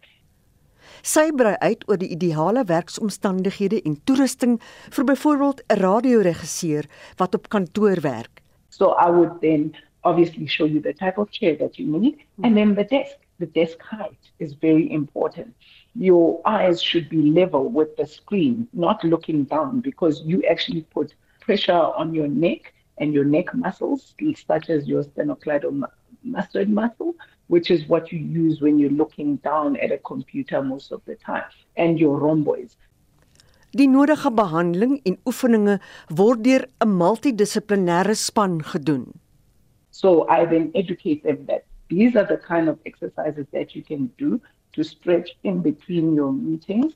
[1.05, 4.59] Sy brei uit oor die ideale werksomstandighede en toerusting
[4.97, 8.43] vir byvoorbeeld 'n radioregisseur wat op kantoor werk.
[8.69, 12.53] So I would then obviously show you the type of chair that you need and
[12.53, 12.55] hmm.
[12.55, 13.17] then the desk.
[13.39, 15.55] The desk height is very important.
[15.95, 21.15] Your eyes should be level with the screen, not looking down because you actually put
[21.41, 24.15] pressure on your neck and your neck muscles,
[24.47, 27.15] such as your sternocleidomastoid muscle,
[27.49, 31.17] which is what you use when you're looking down at a computer most of the
[31.17, 31.45] time,
[31.77, 32.77] and your rhomboids.
[33.73, 35.81] Die nodige behandeling en oefeninge
[36.19, 39.05] word deur 'n multidissiplinêre span gedoen.
[39.91, 44.11] So I then educate them that these are the kind of exercises that you can
[44.19, 44.41] do
[44.73, 46.95] to stretch in between your meetings.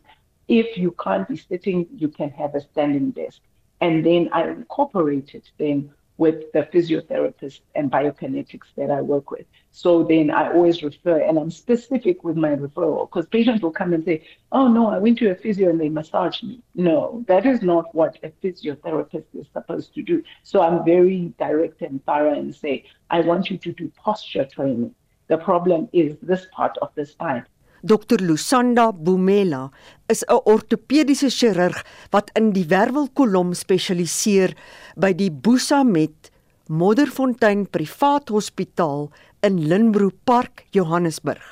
[0.48, 3.40] If you can't be sitting, you can have a standing desk.
[3.80, 9.46] And then I incorporate it then with the physiotherapists and biokinetics that I work with.
[9.72, 13.92] So then I always refer, and I'm specific with my referral because patients will come
[13.92, 16.60] and say, Oh, no, I went to a physio and they massaged me.
[16.74, 20.22] No, that is not what a physiotherapist is supposed to do.
[20.44, 24.94] So I'm very direct and thorough and say, I want you to do posture training.
[25.26, 27.44] The problem is this part of the spine.
[27.84, 29.70] Dr Lusanda Bumela
[30.08, 31.76] is 'n ortopediese chirurg
[32.10, 34.56] wat in die wervelkolom spesialiseer
[34.96, 36.30] by die Busamet
[36.68, 39.10] Modderfontein Privaat Hospitaal
[39.42, 41.44] in Linbro Park, Johannesburg.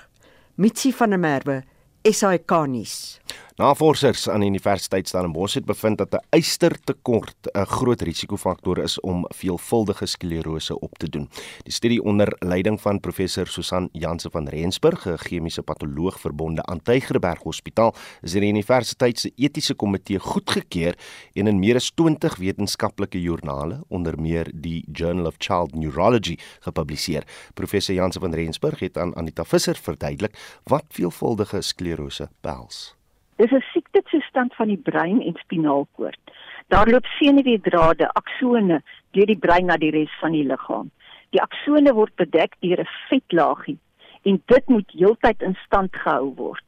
[0.57, 1.63] Mitsi van der Merwe,
[2.03, 3.21] SAK nuus.
[3.61, 9.27] Navorsers aan die Universiteit Stellenbosch het bevind dat 'n ystertekort 'n groot risikofaktor is om
[9.29, 11.29] veelvuldige sklerose op te doen.
[11.63, 16.83] Die studie onder leiding van professor Susan Janse van Rensburg, 'n chemiese patoloog verbonde aan
[16.83, 20.95] Tygerberg Hospitaal, is deur die universiteit se etiese komitee goedgekeur
[21.33, 27.25] en in meer as 20 wetenskaplike joernale, onder meer die Journal of Child Neurology, gepubliseer.
[27.55, 33.02] Professor Janse van Rensburg het aan Anita Visser verduidelik wat veelvuldige sklerose behels.
[33.43, 36.21] Dis 'n siektetoestand van die brein en spinaalkoord.
[36.69, 40.91] Daar loop senuweedrade, aksone deur die brein na die res van die liggaam.
[41.35, 43.79] Die aksone word bedek deur 'n vetlaagie
[44.23, 46.65] en dit moet heeltyd in stand gehou word.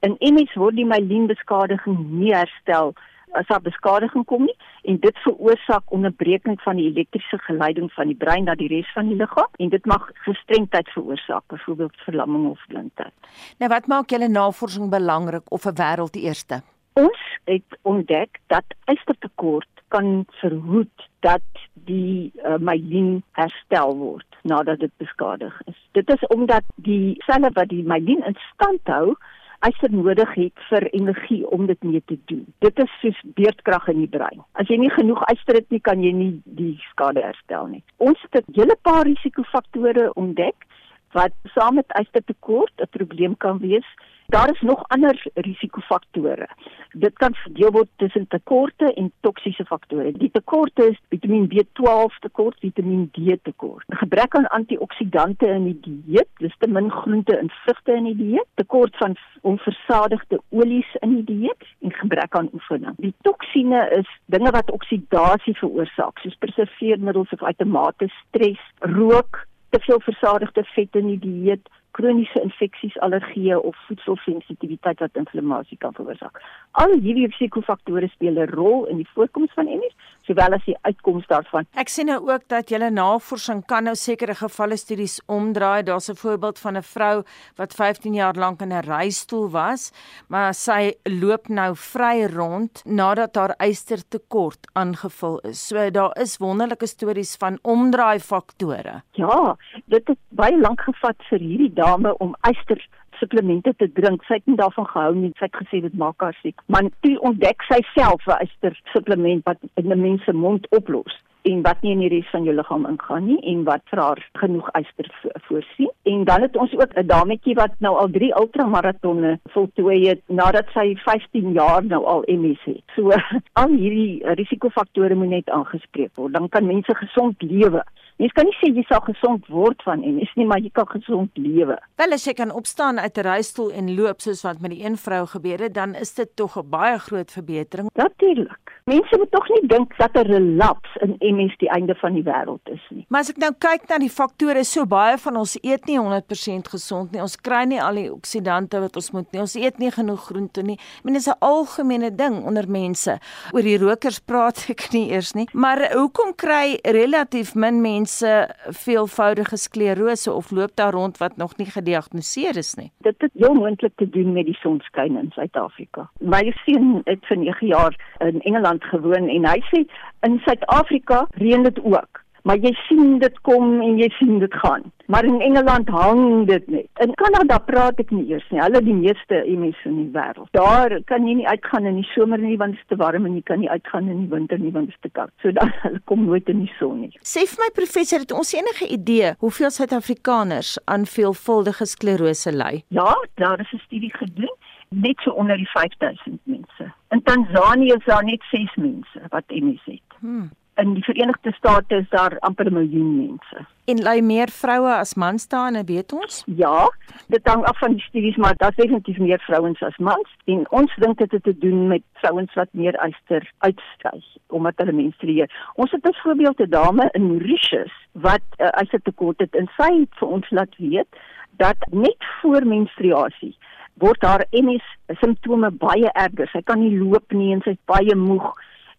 [0.00, 2.94] In MS word die myelienbeskadiging nie herstel
[3.32, 8.16] as daar beskadiging kom nie en dit veroorsaak onderbreking van die elektriese geleiding van die
[8.16, 12.64] brein na die res van die liggaam en dit mag gestremdheid veroorsaak, byvoorbeeld verlamming of
[12.68, 13.12] blindheid.
[13.58, 16.62] Nou wat maak julle navorsing belangrik of 'n wêreld die eerste?
[16.92, 21.42] Ons het ontdek dat ystertekort kan verhoed dat
[21.86, 25.78] die uh, myelien herstel word nadat dit beskadig is.
[25.92, 29.14] Dit is omdat die selle wat die myelien in stand hou,
[29.64, 32.44] yster nodig het vir energie om dit mee te doen.
[32.58, 34.42] Dit is soos beerdkrag in die brein.
[34.52, 37.82] As jy nie genoeg yster het nie, kan jy nie die skade herstel nie.
[37.96, 40.66] Ons het 'n hele paar risikofaktore ontdek
[41.12, 43.88] wat saam met ystertekort 'n probleem kan wees
[44.28, 46.48] Daar is nog ander risikofaktore.
[46.90, 50.12] Dit kan verdeel word tussen tekorte en toksiese faktore.
[50.12, 53.84] Die tekorte is Vitamiin B12 tekort, Vitamiin D tekort.
[53.88, 58.48] Gebrek aan antioksidante in die dieet, dis te min groente en vrugte in die dieet,
[58.54, 62.98] tekort van onversadigde olies in die dieet en gebrek aan oefening.
[62.98, 70.00] Die toksine is dinge wat oksidasie veroorsaak, soos preserveermiddels of outomate stres, rook, te veel
[70.00, 76.40] versadigde vette in die dieet, kroniese infeksies, allergieë of voedselsensitiwiteit wat inflammasie kan veroorsaak.
[76.82, 79.94] Al hierdie risikofaktore speel 'n rol in die voorkoms van MS,
[80.26, 81.66] sowel as die uitkoms daarvan.
[81.74, 85.82] Ek sien nou ook dat julle navorsing kan nou sekere gevalle studies omdraai.
[85.82, 87.22] Daar's 'n voorbeeld van 'n vrou
[87.56, 89.92] wat 15 jaar lank in 'n reistool was,
[90.28, 95.66] maar sy loop nou vry rond nadat haar ystertekort aangevul is.
[95.66, 99.02] So daar is wonderlike stories van omdraai faktore.
[99.12, 99.56] Ja,
[99.86, 102.80] dit het baie lank gevat vir hierdie dame om yster
[103.20, 104.24] supplemente te drink.
[104.26, 105.32] Sy het nie daarvan gehou nie.
[105.38, 106.58] Sy het gesê dit maak haar siek.
[106.72, 111.14] Maar toe ontdek sy self 'n yster supplement wat in 'n mens se mond oplos
[111.46, 114.20] en wat nie in die res van jou liggaam ingaan nie en wat vir haar
[114.40, 115.10] genoeg yster
[115.48, 115.90] voorsien.
[116.12, 120.66] En dan het ons ook 'n dametjie wat nou al 3 ultramaratonne voltooi het nadat
[120.74, 122.82] sy 15 jaar nou al MS het.
[122.96, 123.10] So
[123.62, 126.32] al hierdie risikofaktore moet net aangespreek word.
[126.32, 127.84] Dan kan mense gesond lewe.
[128.16, 131.36] Mens kan nie sê jy sal gesond word van MS nie, maar jy kan gesond
[131.36, 131.76] lewe.
[132.00, 134.96] Wel as jy kan opstaan uit 'n reistool en loop soos wat met die een
[134.96, 137.90] vrou gebeur het, dan is dit tog 'n baie groot verbetering.
[137.94, 138.80] Natuurlik.
[138.84, 142.64] Mense moet tog nie dink dat 'n relaps in MS die einde van die wêreld
[142.72, 143.04] is nie.
[143.08, 146.68] Maar as ek nou kyk na die faktore, so baie van ons eet nie 100%
[146.68, 147.20] gesond nie.
[147.20, 149.40] Ons kry nie al die oksidante wat ons moet nie.
[149.40, 150.78] Ons eet nie genoeg groente nie.
[150.98, 153.18] Ek meen dis 'n algemene ding onder mense.
[153.52, 155.48] Oor die rokers praat ek nie eers nie.
[155.52, 161.56] Maar hoekom kry relatief min mense mense veelvoudige sklerose of loop daar rond wat nog
[161.56, 162.90] nie gediagnoseer is nie.
[162.98, 166.08] Dit het heel moontlik te doen met die sonskyn in Suid-Afrika.
[166.20, 169.82] My seun het vir 9 jaar in Engeland gewoon en hy sê
[170.22, 174.84] in Suid-Afrika reën dit ook maar jy sien dit kom en jy sien dit gaan.
[175.10, 176.86] Maar in Engeland hang dit net.
[177.02, 178.60] In Kanada praat ek nie eers nie.
[178.62, 180.50] Hulle die meeste MS in die wêreld.
[180.54, 183.34] Daar kan jy nie uitgaan in die somer nie want dit is te warm en
[183.38, 185.32] jy kan nie uitgaan in die winter nie want dit is te koud.
[185.42, 187.10] So dan hulle kom nooit in die son nie.
[187.26, 192.84] Sê vir my professor, het ons enige idee hoeveel Suid-Afrikaners aan veelvuldige sklerose ly?
[192.94, 193.10] Ja,
[193.42, 194.54] daar is 'n studie gedoen
[194.88, 196.92] net so onder die 5000 mense.
[197.10, 200.18] In Tansanië is daar net 6 mense wat MS het.
[200.20, 203.66] Hmm in die Verenigde State is daar amper 'n miljoen mense.
[203.84, 206.42] En ly meer vroue as mans daar, weet ons?
[206.46, 206.90] Ja,
[207.28, 210.28] dit hang af van die studies, maar daar's definitief meer vrouens as mans.
[210.44, 214.92] En ons dink dit het te doen met vrouens wat meer yster uitstyg omdat hulle
[214.92, 215.50] menstrueer.
[215.74, 220.14] Ons het byvoorbeeld 'n dame in Mauritius wat uh, yster tekort het en sy het
[220.18, 221.08] vir ons laat weet
[221.56, 223.56] dat net voor menstruasie
[223.94, 224.84] word haar MS
[225.20, 226.48] simptome baie erger.
[226.52, 228.52] Sy kan nie loop nie en sy's baie moeg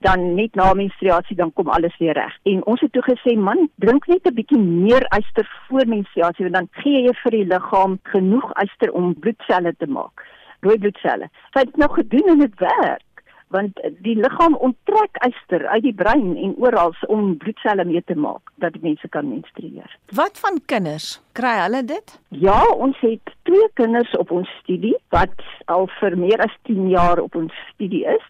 [0.06, 2.34] dan net na menstruasie dan kom alles weer reg.
[2.44, 6.56] En ons het toe gesê man, drink net 'n bietjie meer yster voor menstruasie want
[6.56, 10.26] dan gee jy vir die liggaam genoeg yster om bloedselle te maak,
[10.62, 11.30] rooi bloedselle.
[11.54, 13.04] Sy het nou gedoen en dit werk.
[13.48, 18.52] want die liggaam onttrek yster uit die brein en oral om bloedselle mee te maak
[18.64, 19.98] dat mense kan menstrueer.
[20.20, 21.22] Wat van kinders?
[21.32, 22.18] Kry hulle dit?
[22.28, 27.24] Ja, ons het twee kinders op ons studie wat al vir meer as 10 jaar
[27.24, 28.26] op ons studie is.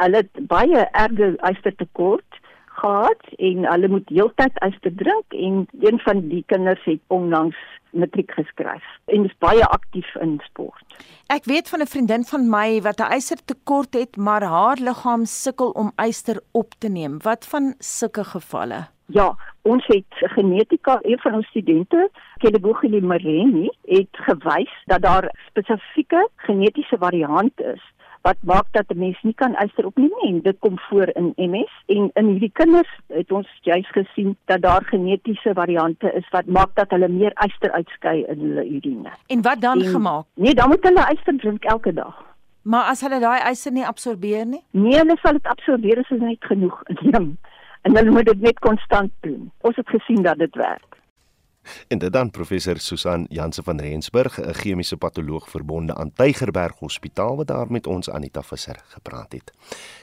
[0.00, 2.40] Hulle het baie erge ystertekort
[2.82, 7.58] gehad en hulle moet heeltyd yster drink en een van die kinders het onlangs
[7.92, 10.96] matriek geskryf en is baie aktief in sport.
[11.28, 15.70] Ek weet van 'n vriendin van my wat 'n ystertekort het, maar haar liggaam sukkel
[15.70, 17.18] om yster op te neem.
[17.22, 18.88] Wat van sulke gevalle?
[19.06, 26.28] Ja, ons het genetika, een van ons studente, Kelebogile Mareni, het gewys dat daar spesifieke
[26.36, 27.91] genetiese variant is
[28.22, 30.40] wat maak dat 'n mens nie kan yster opneem nie.
[30.42, 34.84] Dit kom voor in MS en in hierdie kinders het ons juis gesien dat daar
[34.84, 39.10] genetiese variante is wat maak dat hulle meer yster uitskei in hulle urine.
[39.26, 40.24] En wat dan en, gemaak?
[40.34, 42.24] Nee, dan moet hulle yster drink elke dag.
[42.62, 44.62] Maar as hulle daai yster nie absorbeer nie?
[44.70, 47.36] Nee, hulle sal dit absorbeer as hulle net genoeg neem.
[47.82, 49.50] En hulle moet dit net konstant doen.
[49.60, 51.01] Ons het gesien dat dit werk.
[51.88, 57.36] En dit dan professor Susan Janse van Rensburg, 'n chemiese patoloog verbonde aan Tygerberg Hospitaal
[57.36, 59.52] wat daar met ons Anita Visser gepraat het.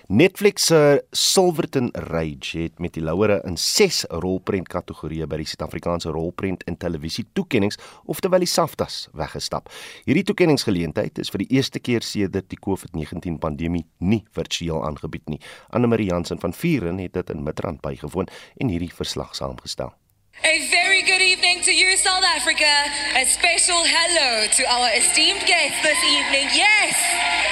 [0.07, 6.09] Netflix se Silverton Rage het met die louere in 6 rolprent kategorieë by die Suid-Afrikaanse
[6.09, 9.69] rolprent en televisie toekenninge, oftewel die SAFTAs, weggestap.
[10.05, 15.39] Hierdie toekenningsgeleentheid is vir die eerste keer sedert die COVID-19 pandemie nie virtueel aangebied nie.
[15.69, 19.93] Anne Marie Jansen van Vuren het dit in Midrand bygewoon en hierdie verslag saamgestel.
[20.39, 20.78] A
[21.63, 22.71] to you, South Africa.
[23.15, 26.47] A special hello to our esteemed guests this evening.
[26.53, 27.48] Yes!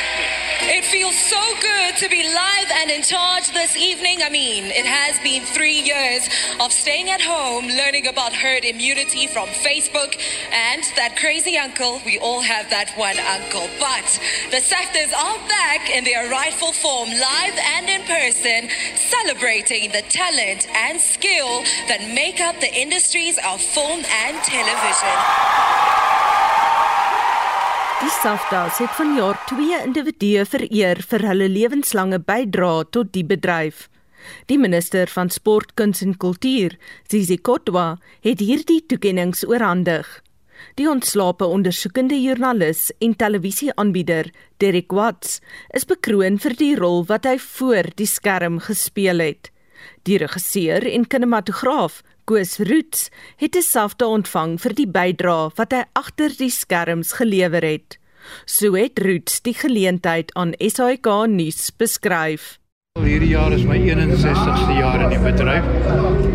[0.60, 4.24] It feels so good to be live and in charge this evening.
[4.24, 6.28] I mean, it has been three years
[6.60, 10.18] of staying at home, learning about herd immunity from Facebook,
[10.52, 12.02] and that crazy uncle.
[12.06, 13.70] We all have that one uncle.
[13.80, 14.10] But
[14.50, 20.68] the SAFTAs are back in their rightful form, live and in person, celebrating the talent
[20.74, 25.18] and skill that make up the industries of film and television.
[27.98, 33.88] Die SAFTAs het vanjaar twee individue vereer vir hulle lewenslange bydrae tot die bedryf.
[34.46, 36.76] Die minister van Sport, Kuns en Kultuur,
[37.10, 40.06] Zizi Kotwa, het hierdie toekenninge oorhandig.
[40.78, 44.30] Die ontslape ondersoekende joernalis en televisieaanbieder,
[44.62, 45.40] Derek Watts,
[45.74, 49.50] is bekroon vir die rol wat hy voor die skerm gespeel het.
[50.06, 53.10] Die regisseur en kinematograaf, Koos Roots
[53.40, 57.98] het 'n safte ontvang vir die bydrae wat hy agter die skerms gelewer het.
[58.46, 62.60] So het Roots die geleentheid aan SAK nuus beskryf.
[63.00, 65.64] Hierdie jaar is my 61ste jaar in die bedryf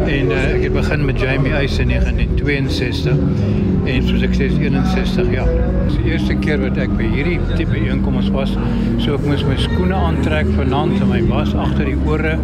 [0.08, 3.18] en uh, ek het begin met Jamie Eis in 1962
[3.92, 5.50] en soos ek sê 61 jaar.
[5.88, 8.54] Dis die eerste keer wat ek by hierdie tipe inkomens was.
[9.02, 12.36] So ek moes my skoene aantrek vanaand en my was agter die ore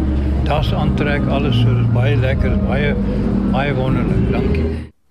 [0.49, 2.93] tas aantrek, alles so, dit is baie lekker, baie
[3.53, 4.29] baie wonderlik.
[4.33, 4.69] Dankie.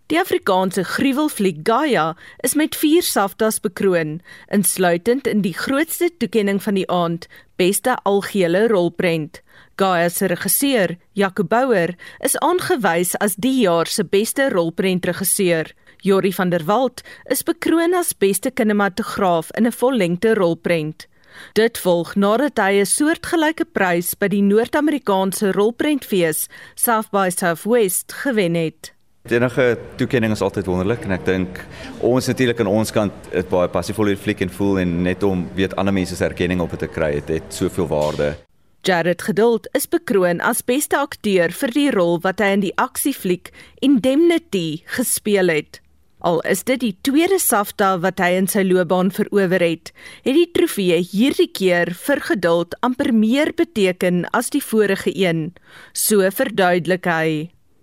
[0.08, 6.78] Die Afrikaanse gruwelfliek Gaia is met 4 SAFTAs bekroon, insluitend in die grootste toekenning van
[6.80, 7.26] die aand,
[7.60, 9.42] beste algehele rolprent.
[9.78, 11.92] Gaia se regisseur, Jaco Bouwer,
[12.26, 15.70] is aangewys as die jaar se beste rolprentregisseur.
[16.02, 21.06] Jorie van der Walt is bekroon as beste kinematograaf in 'n vollengte rolprent.
[21.54, 28.54] Dit volg nadat hy 'n soortgelyke prys by die Noord-Amerikaanse rolprentfees South by Southwest gewen
[28.54, 28.92] het.
[29.30, 31.66] Enige toekenning is altyd wonderlik en ek dink
[32.00, 35.48] ons natuurlik aan ons kant het baie passievol hier fliek en voel en net om
[35.54, 38.47] weet ander mense se erkenning op te kry het, het soveel waarde.
[38.88, 43.50] Jared Geduld is bekroon as beste akteur vir die rol wat hy in die aksiefliek
[43.84, 45.82] Indemnity gespeel het.
[46.24, 49.90] Al is dit die tweede SAFTA wat hy in sy loopbaan verower het,
[50.24, 55.50] het die trofee hierdie keer vir geduld amper meer beteken as die vorige een.
[55.92, 57.28] So verduidelik hy.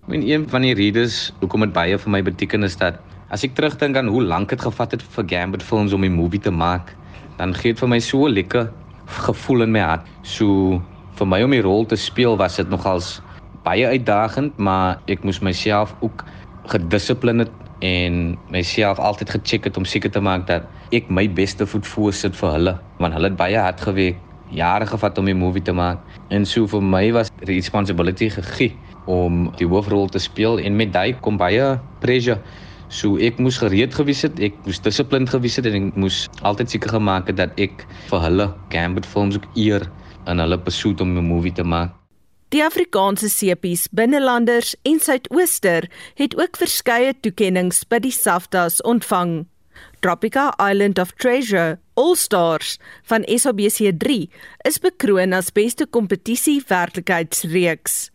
[0.08, 2.98] Ek meen een van die redes hoekom dit baie vir my beteken is dat
[3.30, 6.42] as ek terugdink aan hoe lank dit gevat het vir Gambit Films om 'n movie
[6.42, 6.98] te maak,
[7.38, 8.74] dan gee dit vir my so 'n lekker
[9.30, 10.10] gevoel in my hart.
[10.24, 10.82] So
[11.16, 13.20] vir my om die rol te speel was dit nogals
[13.66, 16.26] baie uitdagend, maar ek moes myself ook
[16.72, 17.52] gedissiplineerd
[17.86, 22.36] en myself altyd gecheck het om seker te maak dat ek my beste voet voorsit
[22.40, 24.22] vir hulle want hulle het baie hard gewerk
[24.56, 26.00] jare gevat om 'n movie te maak.
[26.30, 30.94] En so vir my was die responsibility gegee om die hoofrol te speel en met
[30.94, 32.40] daai kom baie pressure.
[32.88, 36.70] So ek moes gereed gewees het ek moes dissiplined gewees het en ek moes altyd
[36.70, 39.90] seker gemaak het dat ek vir hulle Gambit Films ook eer
[40.28, 41.92] in hulle besoek om 'n movie te maak
[42.54, 49.48] Die Afrikaanse sepies binnelanders en suidooster het ook verskeie toekenninge by die SAFTAs ontvang.
[50.00, 52.78] Tropica Island of Treasure All Stars
[53.10, 54.28] van SABC3
[54.70, 58.12] is bekroon as beste kompetisie werklikheidsreeks.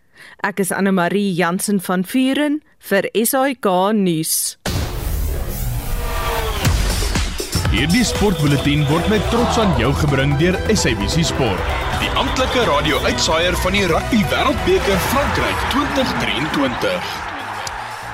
[0.47, 4.60] Ek is Anne Marie Jansen van Vuren vir SAK nuus.
[7.71, 11.69] Hierdie sportbulletin word met trots aan jou gebring deur SABC Sport,
[12.01, 17.13] die amptelike radio-uitsaier van die Rugby Wêreldbeker Frankryk 2023.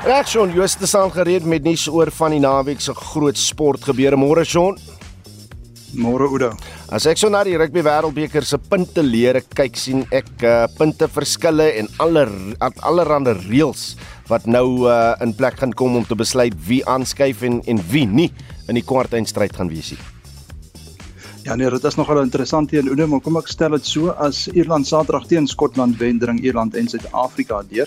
[0.04, 4.18] Regson Jooste saam gereed met nuus oor van die naweek se groot sportgebeure.
[4.20, 4.76] Môre Sean.
[5.96, 6.50] Môre Oudo.
[6.92, 11.08] As ek so na die Rugby Wêreldbeker se punte leer kyk, sien ek uh, punte
[11.08, 12.28] verskille en aller
[12.60, 13.94] allerhande reëls
[14.28, 18.04] wat nou uh, in plek gaan kom om te besluit wie aanskuif en en wie
[18.04, 18.28] nie
[18.68, 20.02] in die kwartfinale gaan wees nie.
[21.46, 24.10] Ja nee, dit is nogal interessant hier in Oude, maar kom ek stel dit so
[24.18, 27.86] as Ierland Saterdag teen Skotland wen, dring Ierland en Suid-Afrika deur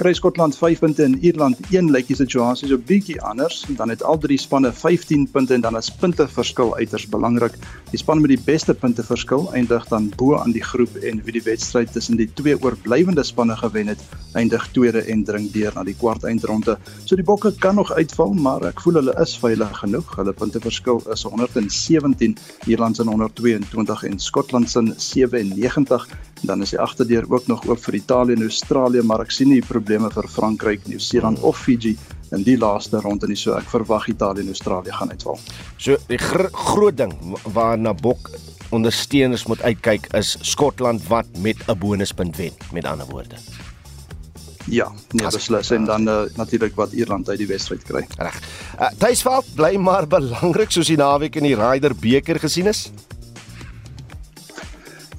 [0.00, 3.58] kry Skotland 5 punte en Ierland 1 lyk die situasie so bietjie anders.
[3.76, 7.58] Dan het al drie spanne 15 punte en dan is punte verskil uiters belangrik.
[7.90, 11.34] Die span met die beste punte verskil eindig dan bo aan die groep en wie
[11.36, 14.00] die wedstryd tussen die twee oorblywende spanne gewen het,
[14.40, 16.78] eindig tweede en dring deur na die kwart eindronde.
[17.04, 20.16] So die bokke kan nog uitval, maar ek voel hulle is veilig genoeg.
[20.16, 22.38] Hulle punte verskil is 117,
[22.72, 26.08] Ierland se 122 en Skotland se 97.
[26.42, 29.60] Dan is die agterdeur ook nog oop vir Italië en Australië, maar ek sien nie
[29.62, 31.96] probleme vir Frankryk, Nieu-Seeland of Fiji
[32.30, 33.36] in die laaste ronde nie.
[33.36, 35.40] So ek verwag Italië en Australië gaan uitval.
[35.76, 37.14] So die gr groot ding
[37.54, 38.30] waarna Bok
[38.70, 43.36] ondersteuners moet uitkyk is Skotland wat met 'n bonuspunt wen, met ander woorde.
[44.70, 48.06] Ja, nee, beslis en dan uh, natuurlik wat Ierland uit die wedstryd kry.
[48.16, 48.36] Reg.
[48.80, 52.90] Uh, Tuisveld bly maar belangrik soos die naweek in die Ryder beker gesien is.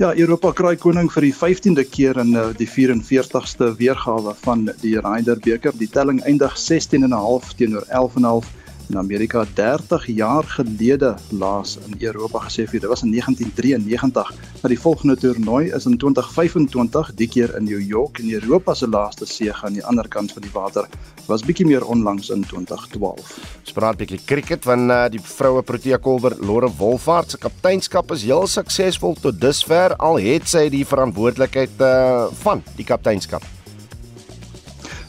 [0.02, 4.96] Ja, Europa kry koning vir die 15de keer in uh, die 44ste weergawe van die
[4.98, 5.76] Ryder beker.
[5.78, 8.48] Die telling eindig 16.5 teenoor 11.5
[8.92, 14.32] in Amerika 30 jaar gelede laas in Europa gesê vir dit was in 1993
[14.62, 18.88] maar die volgende toernooi is in 2025 die keer in New York en Europa se
[18.88, 20.90] laaste sege aan die ander kant van die water.
[21.28, 23.32] Was bietjie meer onlangs in 2012
[23.72, 28.48] Spraak bietjie cricket van uh, die vroue Protea kolwer Lore Wolfhard se kapteinskap is heel
[28.48, 29.96] suksesvol tot dusver.
[29.98, 33.61] Al het sy die verantwoordelikheid uh, van die kapteinskap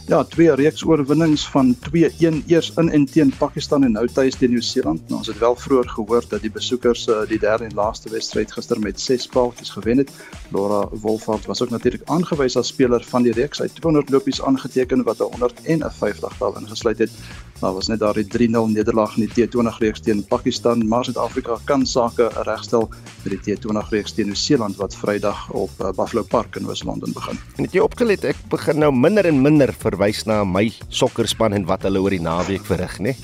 [0.06, 4.50] Ja, twee reeks oorwinnings van 2-1 eers in en teen Pakistan en nou tuis teen
[4.50, 5.04] Nieu-Seeland.
[5.06, 8.52] Nou ons het wel vroeër gehoor dat die besoekers uh, die derde en laaste wedstryd
[8.52, 10.10] gister met 6 paaltjies gewen het.
[10.50, 13.62] Laura Wolfhard was ook natuurlik aangewys as speler van die reeks.
[13.62, 17.10] Sy het 200 lopies aangeteken wat 'n 150 tal ingesluit het.
[17.62, 21.84] Daar was net daardie 3-0 nederlaag in die T20 reeks teen Pakistan, maar Suid-Afrika kan
[21.86, 22.88] sake regstel
[23.22, 27.38] met die T20 reeks teen Nieu-Seeland wat Vrydag op uh, Buffalo Park in Oos-London begin.
[27.56, 31.68] En het jy opgelet ek begin nou minder en minder verwys na my sokkerspan en
[31.70, 33.14] wat hulle oor die naweek verrig, né?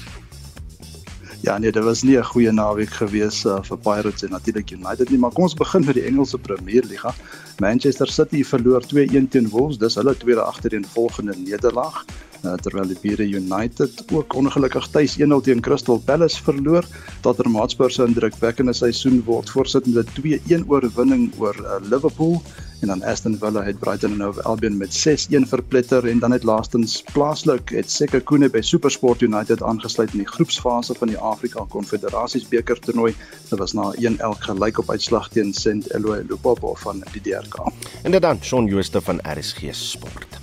[1.43, 5.11] Ja nee, dit was nie 'n goeie naweek gewees uh, vir Pirates en natuurlik United
[5.11, 7.15] nie, maar kom ons begin met die Engelse Premier Liga.
[7.59, 12.05] Manchester City verloor 2-1 teen Wolves, dis hulle tweede agtereenvolgende nederlaag.
[12.45, 16.87] Uh, terwyl die Bure United ook ongelukkig tuis 1-0 teen Crystal Palace verloor,
[17.21, 22.43] Tottenham Hotspur se indrukwekkende seisoen word voortsit met 'n 2-1 oorwinning oor uh, Liverpool
[22.81, 26.43] en dan Aston Villa het Brighton en Hove Albion met 6-1 verpletter en dan het
[26.43, 32.49] laastens plaaslik het Sekhukhune by SuperSport United aangesluit in die groepsfase van die Afrika Konfederasies
[32.49, 33.15] beker toernooi.
[33.51, 37.67] Dit was na 1-1 gelyk op uitslag teen St Eloi Lupopo van die DRK.
[38.03, 40.39] En dit dan Shaun Jooste van RSG Sport.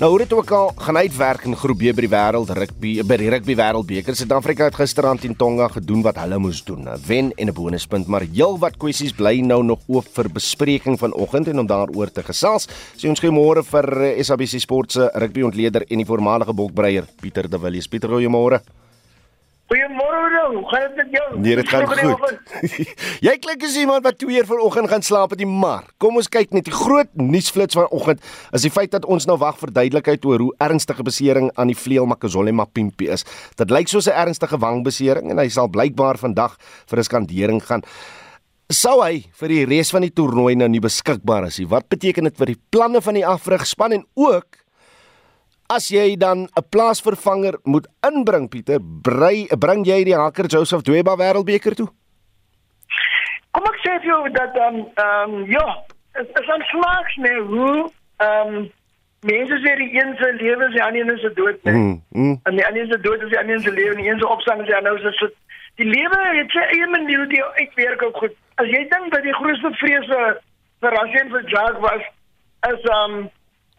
[0.00, 3.18] Nou hoe dit ook al gaan uitwerk in groep B by die wêreld rugby by
[3.20, 4.16] die rugby wêreldbeker.
[4.16, 8.06] Suid-Afrika het gisterand teen Tonga gedoen wat hulle moes doen, 'n wen en 'n bonuspunt,
[8.08, 12.66] maar heelwat kwessies bly nou nog oop vir bespreking vanoggend en om daaroor te gesels.
[12.96, 17.88] Sê ons goeiemôre vir SABC Sport se rugbiontleder en die voormalige bokbreier Pieter de Villiers.
[17.88, 18.62] Pieter, goeiemôre.
[19.70, 21.26] Goeiemôre, hoe gaan dit met jou?
[21.38, 22.38] Nee, dit gaan goed.
[23.26, 26.50] jy klink as iemand wat 2 uur vanoggend gaan slaap het, maar kom ons kyk
[26.56, 30.42] net die groot nuusflits vanoggend is die feit dat ons nou wag vir duidelikheid oor
[30.42, 33.22] hoe ernstige besering aan die vleuel Makazole Mapimpi is.
[33.54, 36.58] Dit lyk soos 'n ernstige wangbesering en hy sal blykbaar vandag
[36.90, 37.86] vir 'n skandering gaan.
[38.66, 41.68] Sou hy vir die res van die toernooi nou nie beskikbaar is nie.
[41.68, 44.46] Wat beteken dit vir die planne van die afrigspan en ook
[45.70, 51.16] as jy dan 'n plaasvervanger moet inbring Pieter, bring bring jy die Hakker Joseph Dweba
[51.16, 51.88] Wêreldbeker toe?
[53.54, 55.66] Kom ek sê vir jou dat dan um, ehm um, ja,
[56.20, 58.70] is is aan slags nee hoe ehm um,
[59.22, 61.74] mense sê die een se lewe is die ander se dood nee.
[61.74, 62.40] Mm, mm.
[62.44, 64.60] En die ander se dood is die ander se lewe en die een se opstaan
[64.60, 65.28] is die ander se so
[65.76, 68.34] die lewe het sy eie manier die uitwerk ook goed.
[68.54, 70.22] As jy dink dat die grootste vrese
[70.80, 72.02] vir Rasien vir Jag was
[72.72, 73.30] is um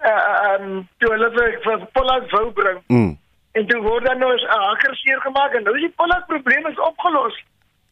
[0.04, 2.80] uh, um toe hulle vir, vir Pollard wou bring.
[2.88, 3.18] Mm.
[3.52, 6.68] En toe word dan nou 'n haker seer gemaak en nou is die pollat probleem
[6.68, 7.44] is opgelos.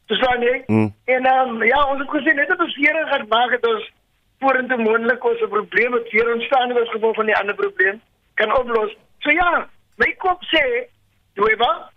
[0.08, 0.64] Dis dan nie.
[0.68, 0.94] Mm.
[1.06, 3.92] En um, ja, ons het gesê net 'n besering gaan maak het ons
[4.40, 8.02] vorentoe moontlik ons 'n probleem wat weer ontstaan het as gevolg van die ander probleem
[8.34, 8.96] kan oplos.
[9.20, 10.88] So ja, my kop sê,
[11.34, 11.92] Dweba,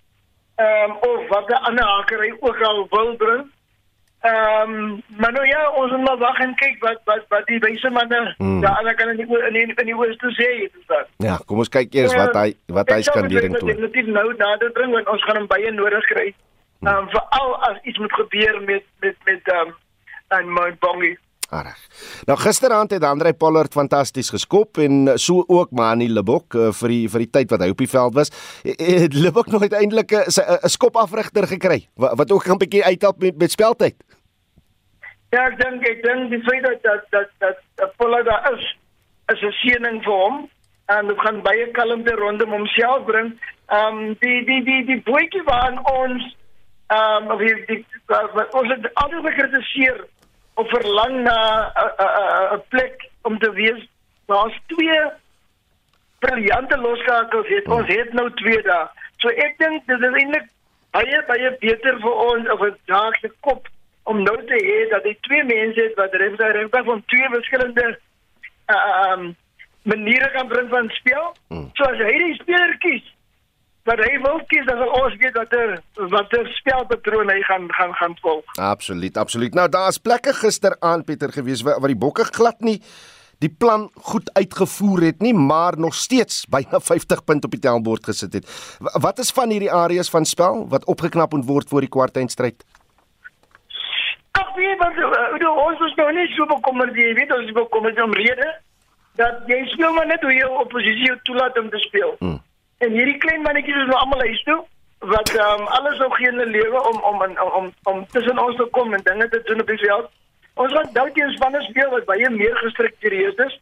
[0.56, 3.50] ehm um, of wat die ander hakery ook al wil bring.
[4.22, 7.58] Ehm um, maar nou ja, ons moet maar wag en kyk wat wat wat die
[7.58, 8.60] wyse manne mm.
[8.60, 11.08] daar aan kan in die in die, in die ooste sê het dan.
[11.16, 13.82] Ja, kom ons kyk eers wat hy wat hy skandering doen.
[13.82, 16.28] Dit is nou nader bring want ons gaan hom baie nodig kry.
[16.30, 16.86] Mm.
[16.86, 19.76] Ehm um, veral as iets moet gebeur met met met ehm um,
[20.38, 21.18] en my bongie.
[21.52, 21.80] Reg.
[22.24, 27.02] Nou gisteraand het Andre Pollard fantasties geskop en so ook Manny Lebok uh, vir die
[27.12, 28.32] vir die tyd wat hy op die veld was.
[28.64, 33.36] Het Lebok nog uiteindelik 'n skop afrigter gekry wat, wat ook 'n bietjie uithelp met
[33.38, 33.96] met speeltyd.
[35.32, 38.64] Ja, ek dink ek dink die feit dat dat dat dat, dat Pollard daar is
[39.32, 40.50] is 'n seëning vir hom
[40.86, 43.30] en dit gaan baie kalmte rondom homself bring.
[43.68, 46.36] Ehm um, die die die die boetjie waar ons
[46.96, 50.04] ehm um, die, die, die ons het altyd gekritiseer
[50.54, 51.38] of verlang na
[52.52, 53.88] 'n plek om te wees.
[54.26, 55.00] Daar's twee
[56.18, 57.68] briljante loskakels het.
[57.68, 58.90] Ons het nou twee daar.
[59.16, 60.48] So ek dink dit is eintlik
[60.90, 63.68] baie baie beter vir ons of 'n daagse kop
[64.02, 67.86] om nou te hê dat die twee mense het wat regtig regtig van twee verskillende
[68.66, 69.32] ehm um,
[69.82, 71.32] maniere kan bring van speel.
[71.48, 71.70] Hmm.
[71.74, 73.06] So as hy die speler kies
[73.88, 75.72] wat hy wil kies dan sal ons weet dat er
[76.12, 78.54] wat er spelpatroon hy gaan gaan gaan volg.
[78.62, 79.54] Absoluut, absoluut.
[79.58, 82.78] Nou daar's plekke gisteraand Pieter gewees waar, waar die bokke glad nie
[83.42, 88.06] die plan goed uitgevoer het nie, maar nog steeds byna 50 punt op die tellbord
[88.06, 88.46] gesit het.
[88.78, 92.54] Wat is van hierdie areas van spel wat opgeknap moet word vir die kwartfinale?
[94.82, 98.48] Maar uh, ons is nou nie so bekommerd jy weet ons is bekommerd om rede
[99.20, 102.16] dat jy speel maar net hoe jy oppositie toelaat om te speel.
[102.18, 102.38] Hmm.
[102.82, 104.62] En hierdie klein mannetjies is nou almal huis toe
[105.12, 108.56] wat um, alles sou gee in die lewe om om om om om tussen ons
[108.56, 110.10] te kom en dinge te doen op die veld.
[110.54, 113.58] Ons gaan dalk eens spanne speel wat baie meer gestruktureerd is.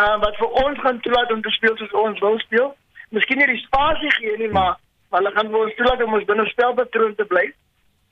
[0.00, 2.72] Ehm uh, wat vir ons gaan toelaat om te speel soos ons wil speel.
[3.16, 4.76] Miskien nie die spasie gee nie, maar
[5.10, 7.46] maar hulle gaan ons toelaat om ons binne spelpatroon te bly.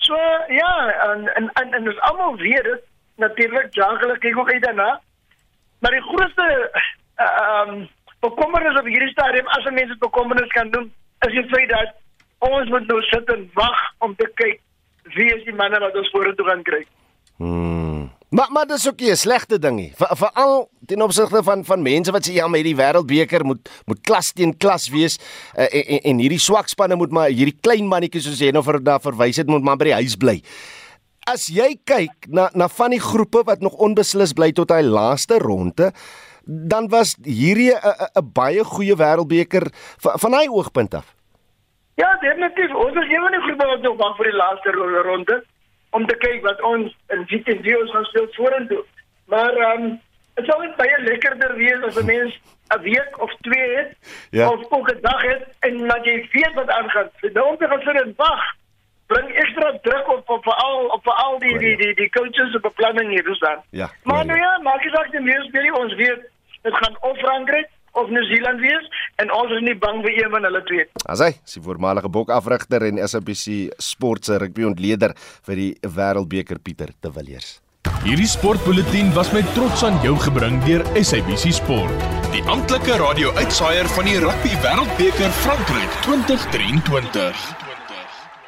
[0.02, 0.16] So
[0.48, 0.72] ja,
[1.10, 2.80] en en en, en ons almal weet dit
[3.22, 5.00] natuurlik jaglik kyk ook uit daarna.
[5.78, 6.46] Maar die grootste
[7.16, 7.88] ehm um,
[8.20, 10.92] bekommernis op hierdie stadium as 'n mens dit bekommernis kan doen,
[11.26, 11.94] is die feit dat
[12.38, 14.60] ons moet nou sit en wag om te kyk
[15.14, 16.86] wie is die manne wat ons vorentoe gaan kry.
[17.36, 18.10] Hmm.
[18.32, 19.92] Maar maar dis ook 'n slegte ding nie.
[19.96, 24.32] Veral ten opsigte van van mense wat sê ja, met die wêreldbeker moet moet klas
[24.32, 25.18] teen klas wees
[25.56, 28.62] uh, en, en en hierdie swak spanne moet maar hierdie klein mannetjies soos jy nou
[28.62, 30.42] vir daar verwys het moet maar by die huis bly.
[31.28, 35.38] As jy kyk na na van die groepe wat nog onbeslis bly tot hy laaste
[35.38, 35.92] ronde,
[36.46, 39.68] dan was hierdie 'n baie goeie wêreldbeker
[40.00, 41.14] van hy oogpunt af.
[41.94, 42.74] Ja, definitief.
[42.74, 44.70] Ons is een van die groepe wat nog wag vir die laaste
[45.04, 45.44] ronde
[45.92, 48.84] om te kyk wat ons in GTV gaan speel vorentoe.
[49.26, 50.00] Maar ehm um,
[50.34, 52.40] dit sou net baie lekkerder wees as 'n mens
[52.76, 53.90] 'n week of twee het
[54.30, 54.48] ja.
[54.48, 57.10] of ook 'n dag het en dat jy weet wat aangaan.
[57.32, 58.42] Nou om te gaan sit en wag
[59.06, 63.10] bring ekstra druk op op veral op veral die die die die coaches op beplanning
[63.10, 63.58] hier dus dan.
[63.70, 63.90] Ja.
[64.02, 66.22] Maar nou ja, maak jy dalk die mees baie ons weet
[66.62, 67.68] dit gaan of Frankryk
[67.98, 68.86] of Nieu-Seeland wees
[69.22, 70.86] en ons is nie bang vir een van hulle twee.
[71.12, 75.16] As hy, sy voormalige bokafrigter en SABC Sport se rugby ontleder
[75.48, 77.58] vir die Wêreldbeker Pieter de Villiers.
[78.02, 84.10] Hierdie sportbulletin was met trots aan jou gebring deur SABC Sport, die amptelike radio-uitsaaier van
[84.10, 87.71] die Rugby Wêreldbeker Frankryk 2023.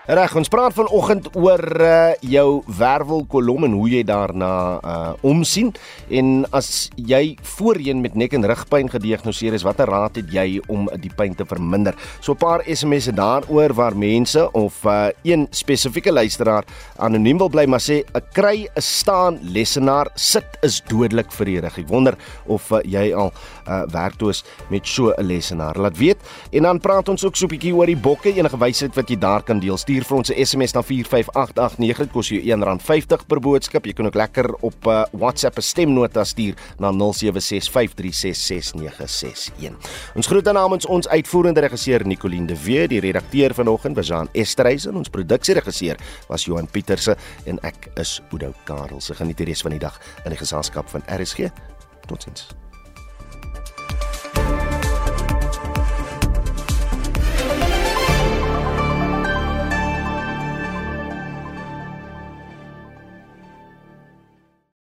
[0.05, 4.51] Reg, ons praat vanoggend oor uh, jou wervelkolom en hoe jy daarna
[4.85, 5.71] uh omsien
[6.13, 10.91] en as jy voorheen met nek en rugpyn gediagnoseer is, watter raad het jy om
[11.01, 11.97] die pyn te verminder?
[12.21, 17.65] So 'n paar SMS'e daaroor waar mense of uh een spesifieke luisteraar anoniem wil bly
[17.65, 21.79] maar sê 'n kry 'n staan lesenaar sit is dodelik vir die rug.
[21.79, 22.15] Ek wonder
[22.47, 23.33] of uh, jy al
[23.69, 25.79] uh werktoes met so 'n lesenaar.
[25.79, 26.17] Laat weet
[26.51, 29.19] en dan praat ons ook so 'n bietjie oor die bokke enige wysheid wat jy
[29.19, 29.77] daar kan deel.
[29.77, 31.99] Stuur vir ons 'n SMS na 45889.
[31.99, 33.85] Dit kos jou R1.50 per boodskap.
[33.85, 39.73] Jy kan ook lekker op uh, WhatsApp 'n stemnota stuur na 0765366961.
[40.15, 44.97] Ons groet namens ons uitvoerende regisseur Nicoline de Wet, die redakteur vanoggend was Jean Estreisen,
[44.97, 45.97] ons produksieregisseur
[46.29, 49.01] was Johan Pieterse en ek is Oudo Karel.
[49.01, 51.51] Se geniet die res van die dag in die geselskap van RSG.
[52.07, 52.64] Totsiens.